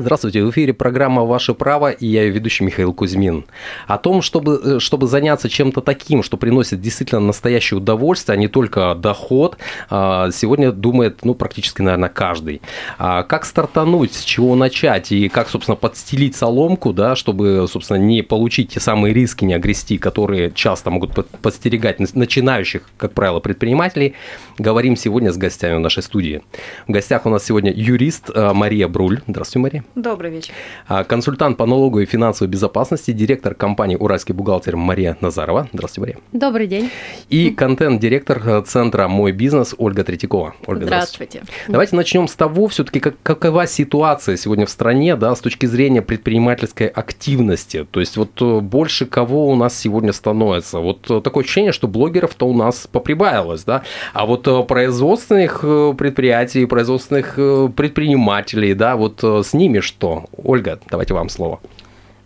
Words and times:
Здравствуйте, 0.00 0.44
в 0.44 0.50
эфире 0.50 0.72
программа 0.74 1.24
«Ваше 1.24 1.54
право» 1.54 1.90
и 1.90 2.06
я 2.06 2.22
ее 2.22 2.30
ведущий 2.30 2.62
Михаил 2.62 2.94
Кузьмин. 2.94 3.44
О 3.88 3.98
том, 3.98 4.22
чтобы, 4.22 4.60
э, 4.64 4.78
чтобы 4.78 5.08
заняться 5.08 5.48
чем-то 5.48 5.80
таким, 5.80 6.22
что 6.22 6.36
приносит 6.36 6.80
действительно 6.80 7.20
настоящее 7.20 7.78
удовольствие, 7.78 8.34
а 8.34 8.38
не 8.38 8.46
только 8.46 8.94
доход, 8.94 9.56
а, 9.90 10.30
сегодня 10.30 10.70
думает 10.70 11.24
ну, 11.24 11.34
практически, 11.34 11.82
наверное, 11.82 12.10
каждый. 12.10 12.62
А 12.96 13.24
как 13.24 13.44
стартануть, 13.44 14.14
с 14.14 14.22
чего 14.22 14.54
начать 14.54 15.10
и 15.10 15.28
как, 15.28 15.48
собственно, 15.48 15.74
подстелить 15.74 16.36
соломку, 16.36 16.92
да, 16.92 17.16
чтобы, 17.16 17.66
собственно, 17.68 17.98
не 17.98 18.22
получить 18.22 18.74
те 18.74 18.78
самые 18.78 19.12
риски, 19.12 19.44
не 19.44 19.54
огрести, 19.54 19.98
которые 19.98 20.52
часто 20.52 20.90
могут 20.90 21.12
подстерегать 21.42 21.98
начинающих, 22.14 22.82
как 22.98 23.14
правило, 23.14 23.40
предпринимателей, 23.40 24.14
говорим 24.58 24.94
сегодня 24.94 25.32
с 25.32 25.36
гостями 25.36 25.74
в 25.74 25.80
нашей 25.80 26.04
студии. 26.04 26.42
В 26.86 26.92
гостях 26.92 27.26
у 27.26 27.30
нас 27.30 27.44
сегодня 27.44 27.72
юрист 27.74 28.30
э, 28.32 28.52
Мария 28.52 28.86
Бруль. 28.86 29.22
Здравствуйте, 29.26 29.58
Мария. 29.58 29.84
Добрый 29.98 30.30
вечер. 30.30 30.54
А, 30.86 31.02
консультант 31.02 31.56
по 31.56 31.66
налогу 31.66 31.98
и 31.98 32.06
финансовой 32.06 32.48
безопасности, 32.48 33.10
директор 33.10 33.52
компании 33.54 33.96
«Уральский 33.96 34.32
бухгалтер» 34.32 34.76
Мария 34.76 35.16
Назарова. 35.20 35.68
Здравствуйте, 35.72 36.00
Мария. 36.00 36.18
Добрый 36.32 36.68
день. 36.68 36.88
И 37.30 37.50
контент-директор 37.50 38.40
э, 38.46 38.62
центра 38.64 39.08
«Мой 39.08 39.32
бизнес» 39.32 39.74
Ольга 39.76 40.04
Третьякова. 40.04 40.54
Ольга, 40.68 40.84
здравствуйте. 40.84 41.40
здравствуйте. 41.40 41.72
Давайте 41.72 41.96
начнем 41.96 42.28
с 42.28 42.36
того, 42.36 42.68
все-таки 42.68 43.00
как, 43.00 43.16
какова 43.24 43.66
ситуация 43.66 44.36
сегодня 44.36 44.66
в 44.66 44.70
стране, 44.70 45.16
да, 45.16 45.34
с 45.34 45.40
точки 45.40 45.66
зрения 45.66 46.00
предпринимательской 46.00 46.86
активности. 46.86 47.84
То 47.90 47.98
есть 47.98 48.16
вот 48.16 48.40
э, 48.40 48.60
больше 48.60 49.04
кого 49.04 49.48
у 49.48 49.56
нас 49.56 49.76
сегодня 49.76 50.12
становится. 50.12 50.78
Вот 50.78 51.10
э, 51.10 51.20
такое 51.22 51.42
ощущение, 51.42 51.72
что 51.72 51.88
блогеров-то 51.88 52.46
у 52.46 52.54
нас 52.54 52.86
поприбавилось, 52.86 53.64
да, 53.64 53.82
а 54.12 54.26
вот 54.26 54.68
производственных 54.68 55.62
предприятий, 55.98 56.66
производственных 56.66 57.34
предпринимателей, 57.74 58.74
да, 58.74 58.94
вот 58.94 59.24
с 59.24 59.52
ними 59.52 59.77
что? 59.80 60.26
Ольга, 60.36 60.78
давайте 60.90 61.14
вам 61.14 61.28
слово. 61.28 61.60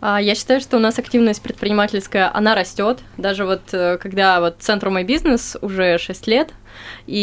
А, 0.01 0.21
я 0.21 0.35
считаю, 0.35 0.61
что 0.61 0.79
у 0.79 0.81
нас 0.81 0.99
активность 0.99 1.43
предпринимательская, 1.43 2.29
она 2.35 2.57
растет. 2.57 2.99
Даже 3.17 3.45
вот 3.45 3.63
э, 3.73 3.99
когда 3.99 4.41
вот 4.41 4.57
центру 4.59 4.91
мой 4.91 5.05
бизнес 5.05 5.57
уже 5.61 5.97
6 5.99 6.27
лет, 6.27 6.53
и 7.07 7.19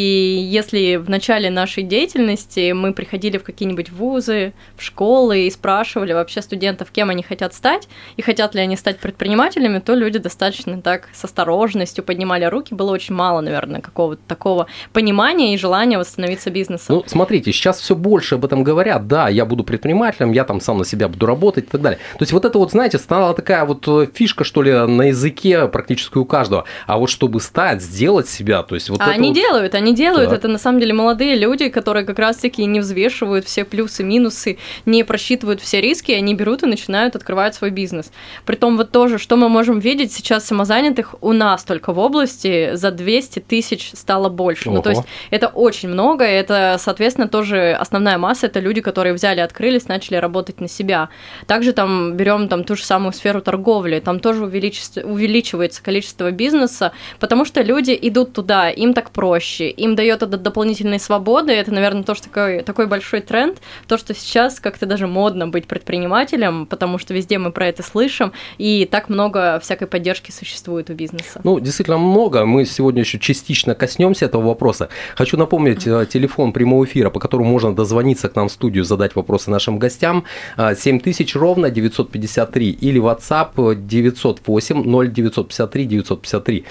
если 0.51 0.97
в 0.97 1.09
начале 1.09 1.49
нашей 1.49 1.83
деятельности 1.83 2.71
мы 2.71 2.93
приходили 2.93 3.37
в 3.37 3.43
какие-нибудь 3.43 3.91
вузы, 3.91 4.53
в 4.75 4.83
школы 4.83 5.47
и 5.47 5.51
спрашивали 5.51 6.13
вообще 6.13 6.41
студентов, 6.41 6.89
кем 6.91 7.09
они 7.09 7.23
хотят 7.23 7.53
стать, 7.53 7.87
и 8.17 8.21
хотят 8.21 8.55
ли 8.55 8.61
они 8.61 8.75
стать 8.75 8.99
предпринимателями, 8.99 9.79
то 9.79 9.93
люди 9.93 10.19
достаточно 10.19 10.81
так 10.81 11.09
с 11.13 11.23
осторожностью 11.23 12.03
поднимали 12.03 12.45
руки. 12.45 12.73
Было 12.73 12.91
очень 12.91 13.15
мало, 13.15 13.41
наверное, 13.41 13.81
какого-то 13.81 14.21
такого 14.27 14.67
понимания 14.93 15.53
и 15.53 15.57
желания 15.57 15.97
восстановиться 15.97 16.49
бизнесом. 16.49 16.97
Ну, 16.97 17.03
смотрите, 17.05 17.51
сейчас 17.51 17.79
все 17.79 17.95
больше 17.95 18.35
об 18.35 18.45
этом 18.45 18.63
говорят. 18.63 19.07
Да, 19.07 19.29
я 19.29 19.45
буду 19.45 19.63
предпринимателем, 19.63 20.31
я 20.31 20.43
там 20.43 20.61
сам 20.61 20.77
на 20.77 20.85
себя 20.85 21.07
буду 21.07 21.25
работать 21.25 21.65
и 21.65 21.67
так 21.67 21.81
далее. 21.81 21.99
То 22.13 22.23
есть 22.23 22.33
вот 22.33 22.45
это 22.45 22.57
вот, 22.57 22.71
знаете, 22.71 22.97
стала 22.97 23.33
такая 23.33 23.65
вот 23.65 23.87
э, 23.87 24.07
фишка, 24.13 24.43
что 24.43 24.61
ли, 24.61 24.71
на 24.71 25.03
языке 25.03 25.67
практически 25.67 26.17
у 26.17 26.25
каждого. 26.25 26.65
А 26.87 26.97
вот 26.97 27.09
чтобы 27.09 27.39
стать, 27.41 27.81
сделать 27.81 28.27
себя, 28.27 28.63
то 28.63 28.75
есть 28.75 28.89
вот 28.89 28.99
а 29.01 29.11
это 29.11 29.21
вот 29.21 29.35
делают, 29.41 29.75
они 29.75 29.93
делают. 29.95 30.29
Так. 30.29 30.39
Это 30.39 30.47
на 30.47 30.57
самом 30.57 30.79
деле 30.79 30.93
молодые 30.93 31.35
люди, 31.35 31.69
которые 31.69 32.05
как 32.05 32.19
раз-таки 32.19 32.65
не 32.65 32.79
взвешивают 32.79 33.45
все 33.45 33.63
плюсы, 33.63 34.03
минусы, 34.03 34.57
не 34.85 35.03
просчитывают 35.03 35.61
все 35.61 35.81
риски, 35.81 36.11
они 36.11 36.33
берут 36.33 36.63
и 36.63 36.65
начинают 36.65 37.15
открывать 37.15 37.55
свой 37.55 37.69
бизнес. 37.71 38.11
Притом 38.45 38.77
вот 38.77 38.91
тоже, 38.91 39.17
что 39.17 39.35
мы 39.35 39.49
можем 39.49 39.79
видеть 39.79 40.11
сейчас 40.11 40.45
самозанятых 40.45 41.15
у 41.21 41.33
нас 41.33 41.63
только 41.63 41.93
в 41.93 41.99
области 41.99 42.75
за 42.75 42.91
200 42.91 43.39
тысяч 43.39 43.91
стало 43.93 44.29
больше. 44.29 44.69
Ого. 44.69 44.77
Ну, 44.77 44.81
то 44.81 44.89
есть 44.89 45.03
это 45.29 45.47
очень 45.47 45.89
много, 45.89 46.25
это, 46.25 46.77
соответственно, 46.79 47.27
тоже 47.27 47.71
основная 47.79 48.17
масса, 48.17 48.47
это 48.47 48.59
люди, 48.59 48.81
которые 48.81 49.13
взяли, 49.13 49.39
открылись, 49.39 49.87
начали 49.87 50.15
работать 50.15 50.61
на 50.61 50.67
себя. 50.67 51.09
Также 51.47 51.73
там 51.73 52.15
берем 52.15 52.47
там 52.47 52.63
ту 52.63 52.75
же 52.75 52.83
самую 52.83 53.13
сферу 53.13 53.41
торговли, 53.41 53.99
там 53.99 54.19
тоже 54.19 54.43
увеличивается 54.43 55.83
количество 55.83 56.31
бизнеса, 56.31 56.91
потому 57.19 57.45
что 57.45 57.61
люди 57.61 57.97
идут 58.01 58.33
туда, 58.33 58.69
им 58.69 58.93
так 58.93 59.11
проще, 59.11 59.28
им 59.37 59.95
дает 59.95 60.23
это 60.23 60.37
дополнительной 60.37 60.99
свободы. 60.99 61.51
Это, 61.51 61.71
наверное, 61.71 62.03
тоже 62.03 62.21
такой, 62.21 62.61
такой 62.63 62.87
большой 62.87 63.21
тренд. 63.21 63.59
То, 63.87 63.97
что 63.97 64.13
сейчас 64.13 64.59
как-то 64.59 64.85
даже 64.85 65.07
модно 65.07 65.47
быть 65.47 65.67
предпринимателем, 65.67 66.65
потому 66.65 66.97
что 66.97 67.13
везде 67.13 67.37
мы 67.37 67.51
про 67.51 67.67
это 67.67 67.83
слышим, 67.83 68.33
и 68.57 68.87
так 68.89 69.09
много 69.09 69.59
всякой 69.59 69.87
поддержки 69.87 70.31
существует 70.31 70.89
у 70.89 70.93
бизнеса. 70.93 71.41
Ну, 71.43 71.59
действительно 71.59 71.97
много. 71.97 72.45
Мы 72.45 72.65
сегодня 72.65 73.01
еще 73.01 73.19
частично 73.19 73.75
коснемся 73.75 74.25
этого 74.25 74.41
вопроса. 74.41 74.89
Хочу 75.15 75.37
напомнить 75.37 75.85
mm-hmm. 75.85 76.05
телефон 76.07 76.51
прямого 76.51 76.85
эфира, 76.85 77.09
по 77.09 77.19
которому 77.19 77.49
можно 77.49 77.75
дозвониться 77.75 78.29
к 78.29 78.35
нам 78.35 78.49
в 78.49 78.51
студию, 78.51 78.83
задать 78.83 79.15
вопросы 79.15 79.51
нашим 79.51 79.79
гостям. 79.79 80.25
7000 80.57 81.35
э, 81.35 81.39
ровно 81.39 81.69
953 81.69 82.69
или 82.69 83.01
WhatsApp 83.01 83.75
908 83.75 84.83
0953 85.13 85.85
953. 85.85 86.65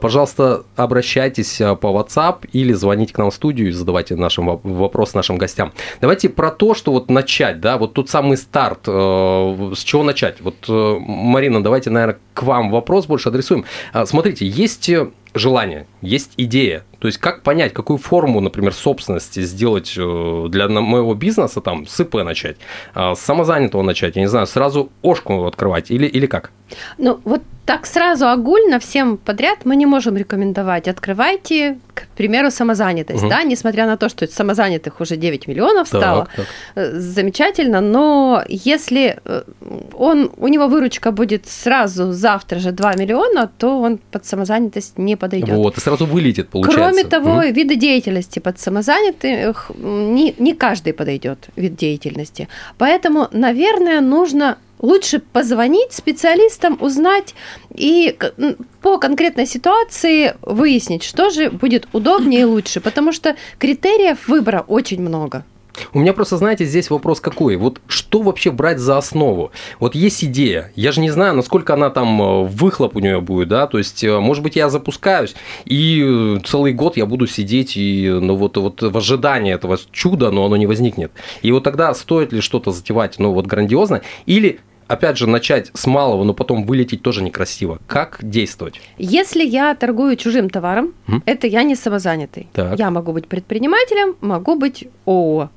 Пожалуйста, 0.00 0.64
обращайтесь 0.76 1.58
по 1.58 1.88
WhatsApp 2.02 2.48
или 2.52 2.72
звоните 2.72 3.14
к 3.14 3.18
нам 3.18 3.30
в 3.30 3.34
студию 3.34 3.68
и 3.68 3.72
задавайте 3.72 4.16
нашим 4.16 4.60
вопрос 4.62 5.14
нашим 5.14 5.38
гостям. 5.38 5.72
Давайте 6.00 6.28
про 6.28 6.50
то, 6.50 6.74
что 6.74 6.92
вот 6.92 7.10
начать, 7.10 7.60
да, 7.60 7.78
вот 7.78 7.94
тот 7.94 8.10
самый 8.10 8.36
старт, 8.36 8.80
э, 8.86 9.72
с 9.74 9.82
чего 9.84 10.02
начать? 10.02 10.40
Вот, 10.40 10.56
э, 10.68 10.96
Марина, 11.00 11.62
давайте, 11.62 11.90
наверное, 11.90 12.18
к 12.34 12.42
вам 12.42 12.70
вопрос 12.70 13.06
больше 13.06 13.28
адресуем. 13.28 13.64
А, 13.92 14.06
смотрите, 14.06 14.46
есть 14.46 14.90
желание, 15.34 15.86
есть 16.00 16.32
идея. 16.36 16.84
То 17.02 17.08
есть 17.08 17.18
как 17.18 17.42
понять, 17.42 17.72
какую 17.72 17.98
форму, 17.98 18.40
например, 18.40 18.72
собственности 18.72 19.42
сделать 19.42 19.94
э, 19.98 20.46
для 20.48 20.68
моего 20.68 21.14
бизнеса, 21.14 21.60
там, 21.60 21.84
с 21.84 21.98
ИП 21.98 22.14
начать, 22.22 22.58
а, 22.94 23.16
с 23.16 23.20
самозанятого 23.20 23.82
начать, 23.82 24.14
я 24.14 24.22
не 24.22 24.28
знаю, 24.28 24.46
сразу 24.46 24.88
ошку 25.02 25.46
открывать 25.46 25.90
или, 25.90 26.06
или 26.06 26.26
как? 26.26 26.52
Ну, 26.98 27.20
вот 27.24 27.42
так 27.64 27.86
сразу 27.86 28.28
огульно 28.28 28.80
всем 28.80 29.16
подряд 29.16 29.60
мы 29.64 29.76
не 29.76 29.86
можем 29.86 30.16
рекомендовать. 30.16 30.88
Открывайте, 30.88 31.78
к 31.94 32.08
примеру, 32.16 32.50
самозанятость, 32.50 33.22
угу. 33.22 33.30
да, 33.30 33.44
несмотря 33.44 33.86
на 33.86 33.96
то, 33.96 34.08
что 34.08 34.26
самозанятых 34.26 35.00
уже 35.00 35.16
9 35.16 35.46
миллионов 35.46 35.86
стало, 35.86 36.26
так, 36.26 36.36
так. 36.36 36.46
Э, 36.74 36.98
замечательно, 36.98 37.80
но 37.80 38.42
если 38.48 39.20
э, 39.24 39.42
он, 39.94 40.32
у 40.36 40.48
него 40.48 40.66
выручка 40.66 41.12
будет 41.12 41.46
сразу 41.48 42.12
завтра 42.12 42.58
же 42.58 42.72
2 42.72 42.96
миллиона, 42.96 43.48
то 43.58 43.80
он 43.80 43.98
под 43.98 44.26
самозанятость 44.26 44.98
не 44.98 45.16
подойдет. 45.16 45.54
Вот, 45.54 45.78
и 45.78 45.80
сразу 45.80 46.04
вылетит, 46.04 46.48
получается. 46.48 46.82
Кроме 46.92 47.08
того, 47.08 47.38
угу. 47.38 47.52
виды 47.52 47.76
деятельности 47.76 48.38
под 48.38 48.60
самозанятых 48.60 49.70
не, 49.76 50.34
не 50.38 50.54
каждый 50.54 50.92
подойдет 50.92 51.48
вид 51.56 51.74
деятельности. 51.76 52.48
Поэтому, 52.78 53.28
наверное, 53.32 54.00
нужно 54.00 54.58
лучше 54.82 55.20
позвонить 55.20 55.92
специалистам, 55.92 56.76
узнать 56.80 57.34
и 57.74 58.16
по 58.82 58.98
конкретной 58.98 59.46
ситуации 59.46 60.34
выяснить, 60.42 61.04
что 61.04 61.30
же 61.30 61.50
будет 61.50 61.88
удобнее 61.92 62.42
и 62.42 62.44
лучше, 62.44 62.80
потому 62.80 63.12
что 63.12 63.36
критериев 63.58 64.28
выбора 64.28 64.64
очень 64.66 65.00
много. 65.00 65.44
У 65.92 65.98
меня 65.98 66.12
просто, 66.12 66.36
знаете, 66.36 66.64
здесь 66.64 66.90
вопрос 66.90 67.20
какой? 67.20 67.56
Вот 67.56 67.80
что 67.86 68.22
вообще 68.22 68.50
брать 68.50 68.78
за 68.78 68.98
основу? 68.98 69.52
Вот 69.80 69.94
есть 69.94 70.24
идея, 70.24 70.72
я 70.76 70.92
же 70.92 71.00
не 71.00 71.10
знаю, 71.10 71.34
насколько 71.34 71.74
она 71.74 71.90
там 71.90 72.20
э, 72.20 72.44
выхлоп 72.44 72.96
у 72.96 73.00
нее 73.00 73.20
будет, 73.20 73.48
да, 73.48 73.66
то 73.66 73.78
есть, 73.78 74.04
э, 74.04 74.18
может 74.18 74.42
быть, 74.42 74.56
я 74.56 74.68
запускаюсь, 74.68 75.34
и 75.64 76.02
э, 76.04 76.40
целый 76.44 76.72
год 76.72 76.96
я 76.96 77.06
буду 77.06 77.26
сидеть 77.26 77.76
и, 77.76 78.08
ну, 78.08 78.36
вот, 78.36 78.56
вот 78.56 78.82
в 78.82 78.96
ожидании 78.96 79.54
этого 79.54 79.78
чуда, 79.90 80.30
но 80.30 80.44
оно 80.44 80.56
не 80.56 80.66
возникнет. 80.66 81.12
И 81.42 81.52
вот 81.52 81.64
тогда 81.64 81.94
стоит 81.94 82.32
ли 82.32 82.40
что-то 82.40 82.70
затевать, 82.70 83.18
ну, 83.18 83.32
вот 83.32 83.46
грандиозно, 83.46 84.02
или 84.26 84.60
опять 84.92 85.16
же, 85.16 85.26
начать 85.26 85.70
с 85.74 85.86
малого, 85.86 86.24
но 86.24 86.34
потом 86.34 86.64
вылететь 86.64 87.02
тоже 87.02 87.22
некрасиво. 87.22 87.78
Как 87.86 88.18
действовать? 88.22 88.80
Если 88.98 89.44
я 89.44 89.74
торгую 89.74 90.16
чужим 90.16 90.50
товаром, 90.50 90.94
mm? 91.08 91.22
это 91.24 91.46
я 91.46 91.62
не 91.62 91.74
самозанятый. 91.74 92.48
Так. 92.52 92.78
Я 92.78 92.90
могу 92.90 93.12
быть 93.12 93.26
предпринимателем, 93.26 94.16
могу 94.20 94.54
быть 94.56 94.86
ООО. 95.06 95.50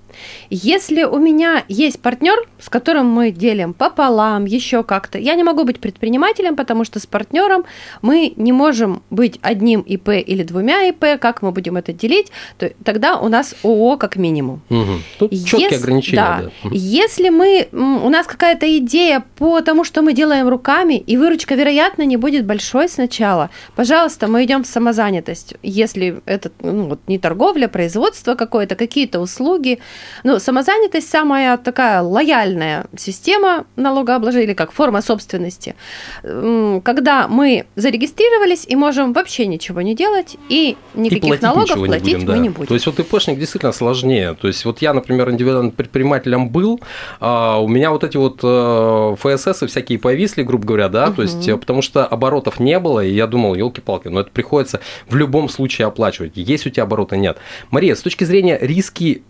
Если 0.49 1.03
у 1.03 1.17
меня 1.17 1.63
есть 1.67 1.99
партнер, 1.99 2.47
с 2.59 2.69
которым 2.69 3.07
мы 3.09 3.31
делим 3.31 3.73
пополам, 3.73 4.45
еще 4.45 4.83
как-то, 4.83 5.17
я 5.17 5.35
не 5.35 5.43
могу 5.43 5.63
быть 5.63 5.79
предпринимателем, 5.79 6.55
потому 6.55 6.83
что 6.83 6.99
с 6.99 7.05
партнером 7.05 7.65
мы 8.01 8.33
не 8.35 8.51
можем 8.51 9.03
быть 9.09 9.39
одним 9.41 9.81
ИП 9.81 10.09
или 10.09 10.43
двумя 10.43 10.89
ИП, 10.89 11.19
как 11.19 11.41
мы 11.41 11.51
будем 11.51 11.77
это 11.77 11.93
делить, 11.93 12.31
то 12.57 12.71
тогда 12.83 13.17
у 13.17 13.29
нас 13.29 13.55
ООО 13.63 13.97
как 13.97 14.15
минимум. 14.15 14.61
Угу. 14.69 14.91
Тут 15.19 15.31
четкие 15.31 15.69
Ес, 15.69 15.83
ограничения. 15.83 16.15
Да. 16.15 16.51
да. 16.63 16.69
Если 16.71 17.29
мы, 17.29 17.67
у 17.71 18.09
нас 18.09 18.27
какая-то 18.27 18.77
идея 18.77 19.23
по 19.37 19.61
тому, 19.61 19.83
что 19.83 20.01
мы 20.01 20.13
делаем 20.13 20.47
руками, 20.47 20.95
и 20.95 21.17
выручка, 21.17 21.55
вероятно, 21.55 22.03
не 22.03 22.17
будет 22.17 22.45
большой 22.45 22.89
сначала, 22.89 23.49
пожалуйста, 23.75 24.27
мы 24.27 24.43
идем 24.43 24.63
в 24.63 24.67
самозанятость. 24.67 25.55
Если 25.63 26.21
это 26.25 26.51
ну, 26.61 26.87
вот, 26.89 26.99
не 27.07 27.19
торговля, 27.19 27.67
производство 27.67 28.35
какое-то, 28.35 28.75
какие-то 28.75 29.19
услуги, 29.19 29.79
Ну, 30.23 30.39
самозанятость 30.39 31.09
самая 31.09 31.57
такая 31.57 32.01
лояльная 32.01 32.85
система 32.97 33.65
налогообложения, 33.75 34.45
или 34.45 34.53
как 34.53 34.71
форма 34.71 35.01
собственности, 35.01 35.75
когда 36.23 37.27
мы 37.27 37.65
зарегистрировались 37.75 38.65
и 38.67 38.75
можем 38.75 39.13
вообще 39.13 39.47
ничего 39.47 39.81
не 39.81 39.95
делать, 39.95 40.37
и 40.49 40.77
никаких 40.93 41.39
и 41.39 41.43
налогов 41.43 41.75
платить 41.75 42.05
не 42.05 42.13
будем, 42.15 42.27
мы 42.27 42.39
не 42.39 42.49
будем. 42.49 42.67
То 42.67 42.73
есть 42.73 42.85
вот 42.85 42.99
ИПшник 42.99 43.39
действительно 43.39 43.71
сложнее. 43.71 44.35
То 44.39 44.47
есть 44.47 44.65
вот 44.65 44.81
я, 44.81 44.93
например, 44.93 45.29
индивидуальным 45.29 45.71
предпринимателем 45.71 46.49
был, 46.49 46.79
а 47.19 47.59
у 47.59 47.67
меня 47.67 47.91
вот 47.91 48.03
эти 48.03 48.17
вот 48.17 48.39
э, 48.43 49.15
ФСС 49.19 49.65
всякие 49.67 49.99
повисли, 49.99 50.43
грубо 50.43 50.65
говоря, 50.65 50.89
да, 50.89 51.07
угу. 51.07 51.15
то 51.15 51.21
есть 51.21 51.51
потому 51.59 51.81
что 51.81 52.05
оборотов 52.05 52.59
не 52.59 52.79
было, 52.79 53.03
и 53.03 53.11
я 53.11 53.27
думал, 53.27 53.55
елки-палки, 53.55 54.07
но 54.07 54.21
это 54.21 54.31
приходится 54.31 54.79
в 55.07 55.15
любом 55.15 55.49
случае 55.49 55.87
оплачивать. 55.87 56.33
Есть 56.35 56.65
у 56.65 56.69
тебя 56.69 56.83
обороты, 56.83 57.17
нет. 57.17 57.37
Мария, 57.71 57.95
с 57.95 58.01
точки 58.01 58.23
зрения 58.23 58.57
риски 58.61 59.23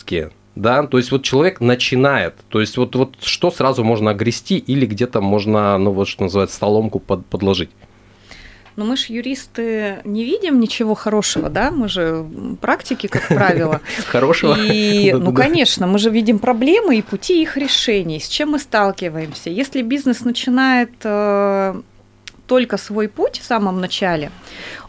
юридические, 0.00 0.30
да, 0.56 0.86
то 0.86 0.98
есть 0.98 1.10
вот 1.10 1.22
человек 1.22 1.60
начинает, 1.60 2.34
то 2.48 2.60
есть 2.60 2.76
вот, 2.76 2.94
вот 2.96 3.16
что 3.20 3.50
сразу 3.50 3.84
можно 3.84 4.10
огрести 4.10 4.58
или 4.58 4.86
где-то 4.86 5.20
можно, 5.20 5.78
ну 5.78 5.92
вот 5.92 6.08
что 6.08 6.24
называется, 6.24 6.56
столомку 6.56 6.98
под, 6.98 7.24
подложить? 7.26 7.70
Но 8.76 8.84
мы 8.86 8.96
же 8.96 9.12
юристы 9.12 9.98
не 10.04 10.24
видим 10.24 10.58
ничего 10.60 10.94
хорошего, 10.94 11.50
да? 11.50 11.70
Мы 11.70 11.88
же 11.88 12.24
практики, 12.60 13.08
как 13.08 13.28
правило. 13.28 13.80
Хорошего? 14.06 14.56
И, 14.58 15.12
ну, 15.18 15.34
конечно, 15.34 15.86
мы 15.86 15.98
же 15.98 16.08
видим 16.08 16.38
проблемы 16.38 16.96
и 16.96 17.02
пути 17.02 17.42
их 17.42 17.56
решений, 17.56 18.20
с 18.20 18.28
чем 18.28 18.50
мы 18.50 18.58
сталкиваемся. 18.58 19.50
Если 19.50 19.82
бизнес 19.82 20.24
начинает 20.24 20.92
э, 21.02 21.82
только 22.50 22.78
свой 22.78 23.06
путь 23.06 23.38
в 23.38 23.44
самом 23.44 23.80
начале, 23.80 24.32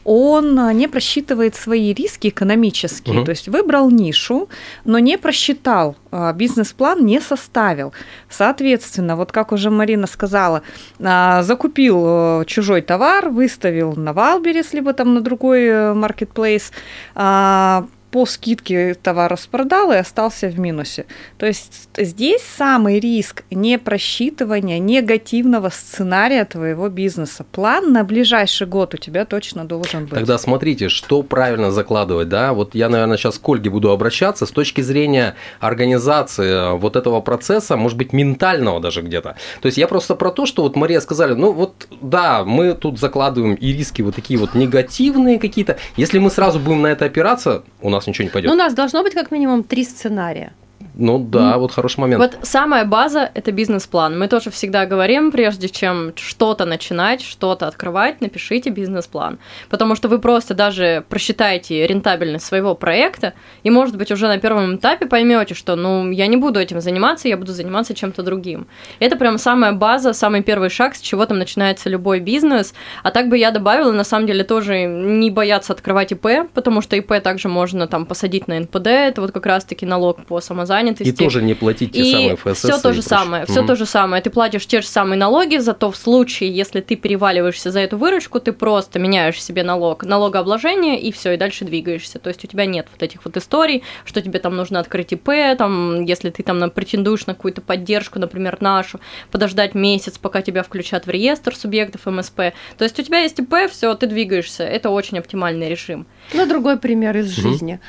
он 0.04 0.58
а, 0.58 0.74
не 0.74 0.88
просчитывает 0.88 1.56
свои 1.56 1.94
риски 1.94 2.30
экономические. 2.30 3.18
Угу. 3.18 3.26
То 3.26 3.32
есть 3.32 3.50
выбрал 3.50 3.92
нишу, 3.92 4.50
но 4.84 4.98
не 4.98 5.16
просчитал, 5.18 5.96
а, 6.10 6.34
бизнес-план 6.34 7.06
не 7.06 7.22
составил. 7.22 7.94
Соответственно, 8.30 9.16
вот 9.16 9.32
как 9.32 9.52
уже 9.52 9.70
Марина 9.70 10.08
сказала, 10.08 10.64
а, 11.00 11.44
закупил 11.44 12.04
э, 12.06 12.46
чужой 12.46 12.82
товар, 12.82 13.30
выставил 13.30 13.96
на 13.96 14.14
Wildberries, 14.14 14.74
либо 14.74 14.94
там 14.94 15.14
на 15.14 15.22
другой 15.22 15.94
маркетплейс, 15.94 16.72
э, 17.16 17.84
по 18.12 18.26
скидке 18.26 18.94
товар 18.94 19.32
распродал 19.32 19.92
и 19.92 19.96
остался 19.96 20.50
в 20.50 20.60
минусе. 20.60 21.06
То 21.38 21.46
есть 21.46 21.90
здесь 21.98 22.42
самый 22.42 23.00
риск 23.00 23.44
не 23.50 23.80
просчитывания 23.80 24.80
негативного 24.80 25.70
сценария 25.70 26.44
твоего 26.46 26.90
бизнеса. 26.90 27.46
План 27.52 27.94
на 27.94 28.04
ближайший 28.04 28.68
год 28.68 28.94
у 28.94 28.98
тебя 28.98 29.26
точно 29.26 29.66
должен 29.66 30.06
быть. 30.06 30.20
Тогда 30.20 30.38
смотрите, 30.38 30.90
что 30.90 31.24
правильно 31.24 31.72
закладывать, 31.72 32.28
да? 32.28 32.54
Вот 32.54 32.76
я, 32.76 32.90
наверное, 32.90 33.18
сейчас 33.18 33.40
к 33.40 33.48
Ольге 33.48 33.70
буду 33.70 33.92
обращаться 33.92 34.46
с 34.46 34.52
точки 34.52 34.82
зрения 34.82 35.36
организации 35.60 36.78
вот 36.78 36.98
этого 36.98 37.22
процесса, 37.22 37.78
может 37.78 37.98
быть, 37.98 38.12
ментального 38.12 38.82
даже 38.82 39.02
где-то. 39.02 39.38
То 39.62 39.66
есть 39.68 39.78
я 39.78 39.88
просто 39.88 40.16
про 40.16 40.32
то, 40.32 40.46
что 40.46 40.64
вот 40.64 40.76
Мария 40.76 41.00
сказали, 41.00 41.34
ну 41.34 41.54
вот 41.54 41.88
да, 42.02 42.44
мы 42.44 42.74
тут 42.74 43.00
закладываем 43.00 43.56
и 43.56 43.72
риски 43.72 44.02
вот 44.02 44.16
такие 44.16 44.38
вот 44.38 44.54
негативные 44.54 45.40
какие-то. 45.40 45.78
Если 45.96 46.20
мы 46.20 46.30
сразу 46.30 46.60
будем 46.60 46.82
на 46.82 46.88
это 46.88 47.06
опираться, 47.06 47.64
у 47.82 47.90
нас 47.90 48.01
ничего 48.10 48.26
не 48.26 48.32
пойдет. 48.32 48.50
Ну, 48.50 48.56
у 48.56 48.58
нас 48.58 48.74
должно 48.74 49.04
быть 49.04 49.14
как 49.14 49.32
минимум 49.32 49.64
три 49.64 49.84
сценария. 49.84 50.54
Ну 51.02 51.18
да, 51.18 51.56
mm. 51.56 51.58
вот 51.58 51.72
хороший 51.72 52.00
момент. 52.00 52.22
Вот 52.22 52.48
самая 52.48 52.86
база– 52.86 53.32
это 53.34 53.52
бизнес-план. 53.52 54.20
Мы 54.20 54.28
тоже 54.28 54.52
всегда 54.52 54.86
говорим, 54.86 55.32
прежде 55.32 55.68
чем 55.68 56.14
что-то 56.16 56.66
начинать, 56.66 57.22
что-то 57.22 57.68
открывать, 57.68 58.22
напишите 58.22 58.70
бизнес-план. 58.70 59.40
Потому 59.70 59.96
что 59.96 60.10
вы 60.10 60.20
просто 60.20 60.54
даже 60.54 61.04
просчитаете 61.10 61.88
рентабельность 61.88 62.46
своего 62.46 62.76
проекта, 62.76 63.34
и, 63.64 63.72
может 63.72 63.98
быть, 63.98 64.12
уже 64.12 64.28
на 64.28 64.38
первом 64.38 64.76
этапе 64.76 65.08
поймете, 65.08 65.56
что, 65.56 65.76
ну, 65.76 66.12
я 66.12 66.28
не 66.28 66.38
буду 66.38 66.60
этим 66.60 66.80
заниматься, 66.82 67.28
я 67.28 67.36
буду 67.36 67.52
заниматься 67.52 67.96
чем-то 67.96 68.22
другим. 68.22 68.68
Это 69.00 69.16
прям 69.16 69.40
самая 69.40 69.72
база, 69.72 70.14
самый 70.14 70.44
первый 70.44 70.70
шаг, 70.70 70.96
с 70.96 71.02
чего 71.02 71.26
там 71.26 71.40
начинается 71.40 71.90
любой 71.90 72.20
бизнес. 72.20 72.76
А 73.02 73.10
так 73.10 73.28
бы 73.28 73.40
я 73.40 73.50
добавила, 73.50 73.92
на 73.92 74.04
самом 74.04 74.28
деле, 74.28 74.44
тоже 74.44 74.84
не 74.84 75.32
бояться 75.32 75.74
открывать 75.74 76.12
ИП, 76.12 76.52
потому 76.54 76.82
что 76.82 76.96
ИП 76.96 77.24
также 77.24 77.50
можно 77.50 77.88
там 77.88 78.06
посадить 78.06 78.48
на 78.48 78.60
НПД, 78.60 78.88
это 78.88 79.22
вот 79.22 79.32
как 79.32 79.48
раз-таки 79.48 79.88
налог 79.88 80.24
по 80.28 80.40
самозанятости, 80.42 80.91
занятости. 80.98 81.22
И 81.22 81.26
тоже 81.26 81.42
не 81.42 81.54
платить 81.54 81.94
те 81.94 82.02
и 82.02 82.12
самые 82.12 82.36
ФСС. 82.36 82.64
Все 82.64 82.78
то 82.78 82.94
же 82.94 83.02
самое, 83.02 83.46
все 83.46 83.66
то 83.66 83.76
же 83.76 83.86
самое. 83.86 84.22
Ты 84.22 84.30
платишь 84.30 84.66
те 84.66 84.82
же 84.82 84.88
самые 84.88 85.18
налоги, 85.18 85.58
зато 85.58 85.92
в 85.92 85.98
случае, 85.98 86.56
если 86.56 86.82
ты 86.82 86.96
переваливаешься 86.96 87.72
за 87.72 87.80
эту 87.80 87.98
выручку, 87.98 88.40
ты 88.40 88.54
просто 88.54 89.00
меняешь 89.00 89.42
себе 89.42 89.64
налог, 89.64 90.04
налогообложение, 90.04 91.00
и 91.00 91.12
все, 91.12 91.34
и 91.34 91.38
дальше 91.38 91.66
двигаешься. 91.66 92.20
То 92.20 92.30
есть 92.30 92.44
у 92.44 92.48
тебя 92.48 92.66
нет 92.66 92.88
вот 92.92 93.04
этих 93.04 93.26
вот 93.26 93.38
историй, 93.38 93.84
что 94.06 94.22
тебе 94.22 94.40
там 94.40 94.56
нужно 94.56 94.80
открыть 94.80 95.14
ИП, 95.14 95.58
там, 95.58 96.04
если 96.06 96.30
ты 96.30 96.44
там 96.44 96.70
претендуешь 96.72 97.26
на 97.26 97.34
какую-то 97.34 97.62
поддержку, 97.62 98.20
например, 98.20 98.58
нашу, 98.62 99.00
подождать 99.32 99.76
месяц, 99.76 100.18
пока 100.18 100.42
тебя 100.42 100.64
включат 100.64 101.06
в 101.06 101.10
реестр 101.10 101.56
субъектов 101.56 102.06
МСП. 102.06 102.54
То 102.78 102.84
есть 102.84 103.00
у 103.00 103.04
тебя 103.04 103.20
есть 103.20 103.40
ИП, 103.40 103.70
все, 103.70 103.94
ты 103.96 104.08
двигаешься. 104.08 104.64
Это 104.64 104.90
очень 104.90 105.18
оптимальный 105.20 105.70
режим. 105.70 106.06
Ну, 106.34 106.46
другой 106.48 106.78
пример 106.78 107.18
из 107.18 107.38
угу. 107.38 107.50
жизни. 107.50 107.80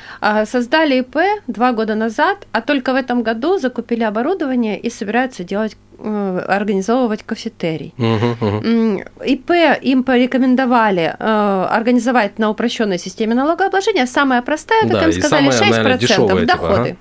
Создали 0.45 0.99
ИП 0.99 1.17
два 1.47 1.71
года 1.71 1.95
назад, 1.95 2.47
а 2.51 2.61
только 2.61 2.82
в 2.91 2.95
этом 2.95 3.23
году 3.23 3.57
закупили 3.57 4.03
оборудование 4.03 4.79
и 4.79 4.89
собираются 4.89 5.43
делать 5.43 5.77
э, 5.99 6.45
организовывать 6.47 7.23
кафетерий. 7.23 7.93
Угу, 7.97 8.47
угу. 8.47 9.03
ИП 9.25 9.51
им 9.81 10.03
порекомендовали 10.03 11.15
э, 11.17 11.67
организовать 11.69 12.39
на 12.39 12.49
упрощенной 12.49 12.97
системе 12.97 13.35
налогообложения. 13.35 14.05
Самая 14.05 14.41
простая, 14.41 14.81
как 14.83 14.91
да, 14.91 15.05
им 15.05 15.11
сказали, 15.13 15.51
самая, 15.51 15.71
6% 15.97 16.19
наверное, 16.19 16.45
доходы. 16.45 16.89
Типа, 16.89 16.99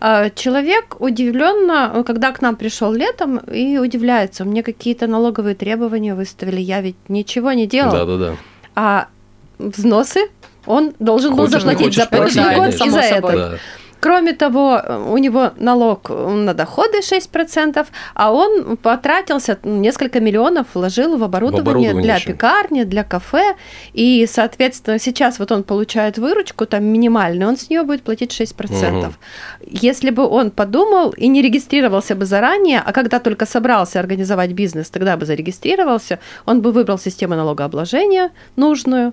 ага. 0.00 0.30
Человек 0.34 0.96
удивленно, 1.00 2.04
когда 2.06 2.32
к 2.32 2.42
нам 2.42 2.56
пришел 2.56 2.92
летом, 2.92 3.38
и 3.38 3.78
удивляется, 3.78 4.44
мне 4.44 4.62
какие-то 4.62 5.06
налоговые 5.06 5.54
требования 5.54 6.14
выставили, 6.14 6.60
я 6.60 6.82
ведь 6.82 6.96
ничего 7.08 7.52
не 7.52 7.66
делал. 7.66 7.92
Да, 7.92 8.04
да, 8.04 8.16
да. 8.18 8.36
А 8.74 9.08
взносы 9.58 10.28
он 10.66 10.94
должен 10.98 11.34
хочешь, 11.34 11.52
был 11.52 11.60
заплатить 11.60 11.94
за 11.94 12.06
прошлый 12.06 12.56
год 12.56 12.74
и 12.74 12.90
за 12.90 13.00
это. 13.00 13.32
Да. 13.32 13.58
Кроме 14.06 14.32
того, 14.32 14.80
у 15.08 15.18
него 15.18 15.50
налог 15.56 16.10
на 16.10 16.54
доходы 16.54 16.98
6%, 17.00 17.86
а 18.14 18.32
он 18.32 18.76
потратился, 18.76 19.58
несколько 19.64 20.20
миллионов 20.20 20.66
вложил 20.74 21.16
в 21.16 21.24
оборудование, 21.24 21.64
в 21.64 21.68
оборудование 21.68 22.02
для 22.02 22.16
еще. 22.16 22.32
пекарни, 22.32 22.84
для 22.84 23.02
кафе, 23.02 23.56
и, 23.94 24.26
соответственно, 24.30 24.98
сейчас 24.98 25.38
вот 25.38 25.50
он 25.50 25.64
получает 25.64 26.18
выручку 26.18 26.66
там 26.66 26.84
минимальную, 26.84 27.48
он 27.48 27.56
с 27.56 27.68
нее 27.68 27.82
будет 27.82 28.02
платить 28.02 28.30
6%. 28.40 29.06
Угу. 29.06 29.14
Если 29.66 30.10
бы 30.10 30.24
он 30.26 30.50
подумал 30.50 31.10
и 31.10 31.26
не 31.28 31.42
регистрировался 31.42 32.14
бы 32.14 32.26
заранее, 32.26 32.82
а 32.86 32.92
когда 32.92 33.18
только 33.18 33.44
собрался 33.46 33.98
организовать 33.98 34.52
бизнес, 34.52 34.88
тогда 34.88 35.16
бы 35.16 35.26
зарегистрировался, 35.26 36.18
он 36.44 36.62
бы 36.62 36.70
выбрал 36.70 36.98
систему 36.98 37.34
налогообложения 37.34 38.30
нужную, 38.56 39.12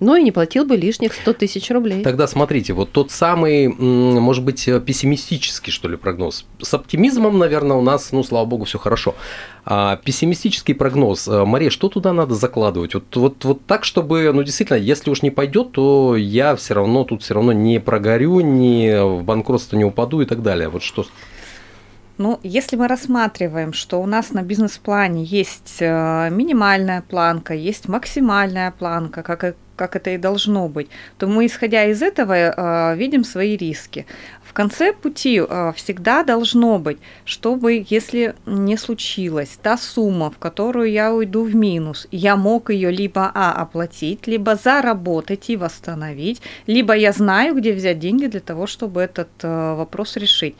ну 0.00 0.16
и 0.16 0.22
не 0.22 0.32
платил 0.32 0.64
бы 0.64 0.76
лишних 0.76 1.14
100 1.14 1.32
тысяч 1.34 1.70
рублей. 1.70 2.02
Тогда 2.02 2.26
смотрите, 2.26 2.72
вот 2.72 2.92
тот 2.92 3.10
самый, 3.10 3.68
может 3.68 4.44
быть, 4.44 4.68
пессимистический, 4.84 5.72
что 5.72 5.88
ли, 5.88 5.96
прогноз. 5.96 6.46
С 6.60 6.74
оптимизмом, 6.74 7.38
наверное, 7.38 7.76
у 7.76 7.82
нас, 7.82 8.12
ну, 8.12 8.22
слава 8.22 8.44
богу, 8.44 8.64
все 8.64 8.78
хорошо. 8.78 9.14
А 9.64 9.96
пессимистический 9.96 10.74
прогноз. 10.74 11.26
Э, 11.26 11.44
Мария, 11.44 11.70
что 11.70 11.88
туда 11.88 12.12
надо 12.12 12.34
закладывать? 12.34 12.94
Вот, 12.94 13.16
вот, 13.16 13.44
вот 13.44 13.66
так, 13.66 13.84
чтобы, 13.84 14.30
ну, 14.32 14.42
действительно, 14.42 14.76
если 14.76 15.10
уж 15.10 15.22
не 15.22 15.30
пойдет, 15.30 15.72
то 15.72 16.16
я 16.16 16.54
все 16.56 16.74
равно 16.74 17.04
тут 17.04 17.22
все 17.22 17.34
равно 17.34 17.52
не 17.52 17.80
прогорю, 17.80 18.40
не 18.40 19.02
в 19.02 19.22
банкротство 19.22 19.76
не 19.76 19.84
упаду 19.84 20.20
и 20.20 20.26
так 20.26 20.42
далее. 20.42 20.68
Вот 20.68 20.82
что 20.82 21.06
ну, 22.16 22.38
если 22.44 22.76
мы 22.76 22.86
рассматриваем, 22.86 23.72
что 23.72 24.00
у 24.00 24.06
нас 24.06 24.30
на 24.30 24.42
бизнес-плане 24.42 25.24
есть 25.24 25.78
э, 25.80 26.28
минимальная 26.30 27.02
планка, 27.02 27.54
есть 27.54 27.88
максимальная 27.88 28.70
планка, 28.70 29.24
как, 29.24 29.56
как 29.76 29.96
это 29.96 30.10
и 30.10 30.18
должно 30.18 30.68
быть, 30.68 30.88
то 31.18 31.26
мы, 31.26 31.46
исходя 31.46 31.84
из 31.84 32.02
этого, 32.02 32.34
э, 32.34 32.96
видим 32.96 33.24
свои 33.24 33.56
риски. 33.56 34.06
В 34.42 34.52
конце 34.52 34.92
пути 34.92 35.40
э, 35.40 35.72
всегда 35.74 36.22
должно 36.22 36.78
быть, 36.78 36.98
чтобы, 37.24 37.84
если 37.88 38.34
не 38.46 38.76
случилось, 38.76 39.58
та 39.62 39.76
сумма, 39.76 40.30
в 40.30 40.38
которую 40.38 40.90
я 40.90 41.12
уйду 41.12 41.42
в 41.44 41.54
минус, 41.54 42.06
я 42.10 42.36
мог 42.36 42.70
ее 42.70 42.90
либо 42.90 43.30
а, 43.34 43.52
оплатить, 43.52 44.26
либо 44.26 44.54
заработать 44.54 45.50
и 45.50 45.56
восстановить, 45.56 46.40
либо 46.66 46.94
я 46.94 47.12
знаю, 47.12 47.54
где 47.54 47.72
взять 47.72 47.98
деньги 47.98 48.26
для 48.26 48.40
того, 48.40 48.66
чтобы 48.66 49.00
этот 49.00 49.28
вопрос 49.42 50.16
решить. 50.16 50.54